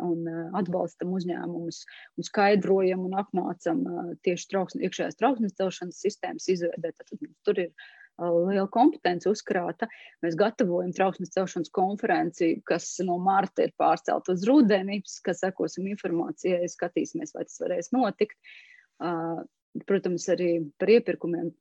un 0.07 0.31
atbalstam 0.55 1.11
uzņēmumus 1.19 1.83
un 2.15 2.29
skaidrojam 2.31 3.03
un 3.09 3.19
apmācam 3.19 3.83
tieši 4.23 4.53
trauksmes, 4.53 4.87
iekšējās 4.87 5.19
trauksmes 5.19 5.59
celšanas 5.59 5.99
sistēmas 6.07 6.47
izveidē. 6.55 6.95
Tad, 6.95 7.11
tad 7.11 7.27
tur 7.43 7.59
ir 7.67 7.91
liela 8.19 8.67
kompetence 8.71 9.29
uzkrāta. 9.29 9.87
Mēs 10.25 10.37
gatavojam 10.39 10.93
trauksmes 10.95 11.33
celšanas 11.35 11.71
konferenci, 11.73 12.53
kas 12.67 12.93
no 13.05 13.17
marta 13.21 13.65
ir 13.65 13.75
pārcelt 13.79 14.29
uz 14.33 14.45
rudeni, 14.47 15.01
ka 15.25 15.35
sekosim 15.37 15.89
informācijai, 15.91 16.69
skatīsimies, 16.69 17.35
vai 17.35 17.45
tas 17.47 17.61
varēs 17.63 17.91
notikt. 17.95 18.37
Protams, 19.87 20.27
arī 20.29 20.57
par 20.77 20.91
iepirkumiem 20.91 21.53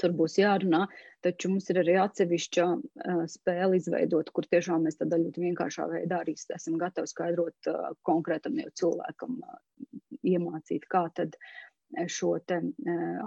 tur 0.00 0.12
būs 0.16 0.36
jārunā, 0.40 0.86
taču 1.24 1.50
mums 1.52 1.68
ir 1.72 1.80
arī 1.82 1.94
atsevišķa 2.02 2.66
uh, 2.68 3.22
spēle 3.30 3.78
izveidot, 3.78 4.30
kur 4.34 4.46
tiešām 4.50 4.84
mēs 4.86 5.00
tādā 5.00 5.18
ļoti 5.22 5.46
vienkāršā 5.46 5.86
veidā 5.90 6.20
arī 6.22 6.34
esam 6.36 6.76
gatavi 6.80 7.10
skaidrot 7.10 7.70
uh, 7.72 7.88
konkrētam 8.06 8.58
cilvēkam, 8.78 9.38
uh, 9.40 9.60
iemācīt, 10.28 10.86
kā 10.90 11.06
tad 11.16 11.38
šo 12.12 12.34
te, 12.46 12.60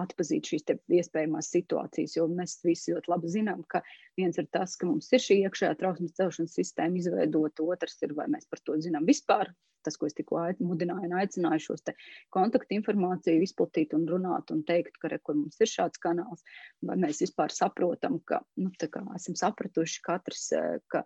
atpazīt 0.01 0.51
šīs 0.51 0.68
iespējamās 0.99 1.49
situācijas. 1.53 2.16
Jo 2.18 2.28
mēs 2.32 2.59
visi 2.66 2.93
ļoti 2.93 3.12
labi 3.12 3.32
zinām, 3.34 3.64
ka 3.68 3.82
viens 4.20 4.38
ir 4.38 4.47
tas, 4.53 4.76
ka 4.78 4.89
mums 4.89 5.09
ir 5.14 5.24
šī 5.24 5.41
iekšējā 5.47 5.74
trauksmes 5.80 6.16
celšanas 6.20 6.55
sistēma 6.57 7.01
izveidota, 7.01 7.66
otrs 7.66 7.97
ir, 8.05 8.16
vai 8.18 8.30
mēs 8.32 8.47
par 8.51 8.62
to 8.66 8.78
zinām 8.82 9.07
vispār. 9.09 9.53
Tas, 9.82 9.95
ko 9.97 10.05
es 10.05 10.14
tikko 10.14 10.43
mudināju 10.62 11.07
un 11.07 11.16
aicināju 11.18 11.64
šos 11.64 11.82
kontaktu 12.30 12.76
informāciju 12.78 13.41
izplatīt 13.41 13.95
un 13.97 14.05
runāt 14.05 14.53
un 14.53 14.62
teikt, 14.68 14.99
ka 15.01 15.09
re, 15.09 15.18
mums 15.34 15.57
ir 15.57 15.72
šāds 15.72 16.01
kanāls, 16.03 16.45
vai 16.86 16.99
mēs 17.01 17.24
vispār 17.24 17.49
saprotam, 17.49 18.20
ka 18.30 18.43
nu, 18.62 18.70
kā, 18.78 19.01
esam 19.18 19.38
sapratuši 19.41 20.03
katrs, 20.05 20.51
ka 20.93 21.01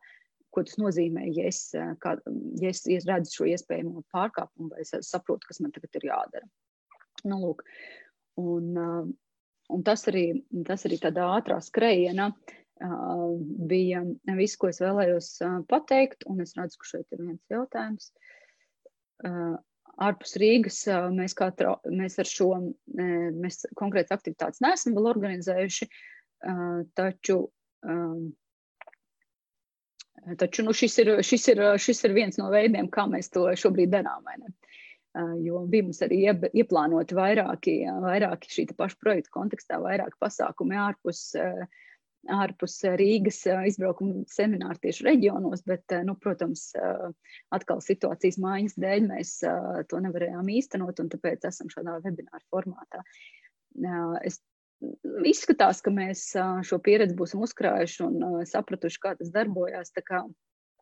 ko 0.51 0.63
tas 0.67 0.75
nozīmē, 0.79 1.23
ja 1.35 1.47
es, 1.47 1.69
kā, 2.03 2.17
ja 2.59 2.71
es, 2.71 2.83
ja 2.87 2.99
es 2.99 3.07
redzu 3.07 3.39
šo 3.39 3.49
iespējamo 3.53 4.03
pārkāpumu, 4.15 4.71
vai 4.71 4.83
es 4.83 4.91
saprotu, 5.07 5.47
kas 5.47 5.63
man 5.63 5.71
tagad 5.75 5.95
ir 5.99 6.11
jādara. 6.11 6.51
Nu, 7.25 7.39
lūk, 7.41 7.63
un, 8.41 8.75
un 9.73 9.85
tas, 9.87 10.05
arī, 10.11 10.27
tas 10.67 10.85
arī 10.87 10.99
tādā 11.01 11.25
ātrā 11.37 11.57
skrējienā 11.63 12.29
bija 13.69 14.01
viss, 14.35 14.57
ko 14.59 14.69
es 14.69 14.81
vēlējos 14.83 15.29
pateikt. 15.71 16.25
Un 16.29 16.43
es 16.43 16.55
redzu, 16.57 16.81
ka 16.81 16.89
šeit 16.89 17.15
ir 17.15 17.23
viens 17.23 17.41
jautājums. 17.51 18.11
Ārpus 19.95 20.35
Rīgas 20.41 20.81
mēs, 21.15 21.35
trau, 21.55 21.77
mēs 21.87 22.19
ar 22.19 22.27
šo 22.27 22.49
mēs 22.95 23.61
konkrētas 23.79 24.17
aktivitātes 24.17 24.59
neesam 24.63 24.97
vēl 24.97 25.07
organizējuši, 25.13 25.87
taču, 26.99 27.37
taču 30.41 30.65
nu, 30.67 30.75
šis, 30.75 30.99
ir, 30.99 31.13
šis, 31.23 31.47
ir, 31.53 31.63
šis 31.79 32.03
ir 32.09 32.15
viens 32.17 32.41
no 32.41 32.49
veidiem, 32.51 32.91
kā 32.91 33.07
mēs 33.07 33.31
to 33.31 33.47
šobrīd 33.55 33.95
darām. 33.95 34.27
Jo 35.43 35.61
bija 35.71 35.85
mums 35.87 36.01
arī 36.03 36.17
ieplānoti 36.27 37.15
vairāki, 37.15 37.75
vairāki 38.03 38.51
šī 38.51 38.65
paša 38.75 38.97
projekta 38.99 39.31
kontekstā, 39.31 39.79
vairāki 39.79 40.19
pasākumi 40.19 40.75
ārpus, 40.81 41.21
ārpus 42.35 42.75
Rīgas 42.99 43.37
izbraukuma 43.69 44.25
semināru 44.31 44.81
tieši 44.83 45.05
reģionos, 45.07 45.63
bet, 45.69 45.95
nu, 46.07 46.17
protams, 46.19 46.67
atkal 47.55 47.79
situācijas 47.85 48.41
mājas 48.43 48.75
dēļ 48.81 49.07
mēs 49.13 49.37
to 49.91 50.01
nevarējām 50.03 50.51
īstenot, 50.57 50.99
un 50.99 51.13
tāpēc 51.13 51.47
esam 51.47 51.71
šādā 51.71 52.01
webināru 52.03 52.43
formātā. 52.51 53.05
Es 54.25 54.41
izskatās, 55.25 55.79
ka 55.85 55.93
mēs 55.95 56.27
šo 56.67 56.79
pieredzi 56.83 57.15
būsim 57.17 57.43
uzkrājuši 57.45 58.03
un 58.09 58.43
sapratuši, 58.49 59.01
kā 59.01 59.15
tas 59.19 59.31
darbojās. 59.33 59.93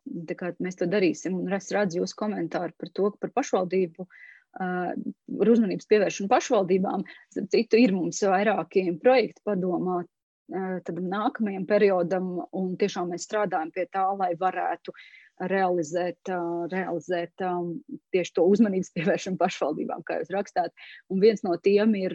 Mēs 0.04 0.78
to 0.80 0.88
darīsim. 0.90 1.40
Un 1.40 1.52
es 1.56 1.72
redzu 1.74 2.02
jūsu 2.02 2.18
komentāru 2.20 2.76
par 2.78 2.92
to, 2.96 3.10
par 3.20 3.32
pašvaldību 3.40 4.06
ar 4.54 5.50
uzmanības 5.50 5.88
pievēršanu 5.90 6.30
pašvaldībām. 6.30 7.06
Citu 7.50 7.80
ir 7.80 7.94
mums 7.96 8.20
vairāki 8.22 8.86
projekti 9.02 9.42
padomā 9.48 10.02
tad 10.84 11.00
nākamajam 11.00 11.66
periodam, 11.68 12.32
un 12.52 12.74
tiešām 12.80 13.12
mēs 13.14 13.24
strādājam 13.24 13.70
pie 13.74 13.86
tā, 13.92 14.04
lai 14.18 14.34
varētu 14.36 14.92
realizēt, 15.50 16.30
realizēt 16.70 17.44
tieši 18.14 18.34
to 18.36 18.44
uzmanības 18.52 18.92
pievēršanu 18.94 19.40
pašvaldībām, 19.40 20.04
kā 20.06 20.20
jūs 20.20 20.32
rakstāt. 20.34 20.74
Un 21.10 21.22
viens 21.24 21.42
no 21.46 21.56
tiem 21.56 21.96
ir 21.98 22.14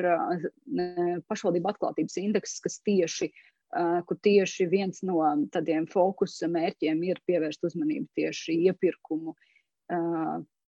pašvaldību 1.28 1.74
atklātības 1.74 2.20
indeks, 2.22 2.60
kas 2.64 2.80
tieši 2.86 3.32
kur 3.70 4.18
tieši 4.26 4.66
viens 4.70 5.04
no 5.06 5.22
tādiem 5.54 5.86
fokusa 5.90 6.50
mērķiem 6.52 7.04
ir 7.10 7.22
pievērst 7.30 7.68
uzmanību 7.70 8.10
tieši 8.18 8.58
iepirkumu 8.70 9.36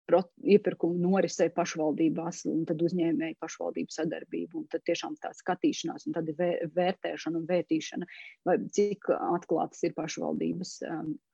iepirkumu 0.09 0.97
norisē 1.03 1.51
pašvaldībās, 1.53 2.45
un 2.49 2.65
tad 2.69 2.81
uzņēmēju 2.85 3.37
pašvaldību 3.43 3.93
sadarbību, 3.93 4.63
un 4.63 4.67
tad 4.73 4.85
tiešām 4.89 5.19
tā 5.21 5.35
skatīšanās, 5.37 6.07
un 6.09 6.17
tad 6.17 6.31
vērtēšana 6.75 7.41
un 7.43 7.47
vērtīšana, 7.49 8.09
vai 8.49 8.57
cik 8.73 9.11
atklātas 9.19 9.85
ir 9.85 9.97
pašvaldības 9.99 10.79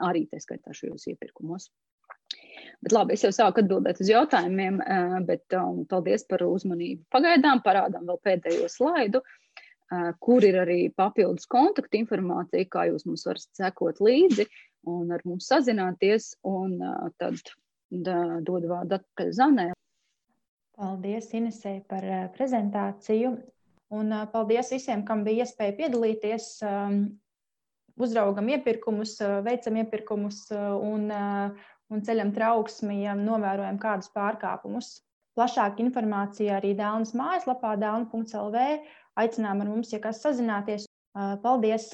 arī 0.08 0.26
tā 0.30 0.42
skaitā 0.42 0.74
šajos 0.74 1.06
iepirkumos. 1.14 1.70
Bet 2.82 2.92
labi, 2.92 3.14
es 3.14 3.22
jau 3.24 3.30
sāku 3.32 3.62
atbildēt 3.62 4.00
uz 4.02 4.10
jautājumiem, 4.10 4.80
bet 5.28 5.54
um, 5.56 5.84
paldies 5.88 6.26
par 6.28 6.42
uzmanību. 6.44 7.04
Pagaidām 7.14 7.62
parādām 7.64 8.08
vēl 8.08 8.18
pēdējo 8.26 8.68
slaidu, 8.72 9.22
kur 10.22 10.44
ir 10.46 10.60
arī 10.62 10.78
papildus 10.96 11.48
kontaktu 11.50 12.00
informācija, 12.00 12.68
kā 12.70 12.86
jūs 12.90 13.06
mums 13.08 13.26
varat 13.28 13.46
sekot 13.58 14.00
līdzi 14.04 14.46
un 14.90 15.12
ar 15.14 15.22
mums 15.24 15.48
sazināties, 15.48 16.34
un 16.46 16.76
tad 17.20 17.40
dodu 17.90 18.70
vārdu 18.70 18.98
atpakaļ 18.98 19.32
Zanē. 19.36 19.66
Paldies 20.74 21.30
Inesē 21.36 21.78
par 21.88 22.06
prezentāciju. 22.34 23.36
Un 23.94 24.10
paldies 24.32 24.72
visiem, 24.74 25.04
kam 25.06 25.22
bija 25.26 25.44
iespēja 25.44 25.76
piedalīties. 25.78 26.48
Uzraugam 27.94 28.48
iepirkumus, 28.50 29.20
veicam 29.46 29.76
iepirkumus 29.78 30.48
un, 30.50 31.06
un 31.94 32.02
ceļam 32.08 32.32
trauksmi, 32.34 33.04
ja 33.04 33.14
novērojam 33.14 33.78
kādus 33.78 34.10
pārkāpumus. 34.16 34.96
Plašāka 35.38 35.82
informācija 35.82 36.58
arī 36.58 36.72
Dānas 36.78 37.14
mājaslapā, 37.18 37.76
dāna.lv. 37.78 38.66
Aicinām 39.22 39.62
ar 39.62 39.68
mums, 39.70 39.92
ja 39.94 40.00
kas 40.02 40.22
sazināties. 40.24 40.88
Paldies! 41.42 41.92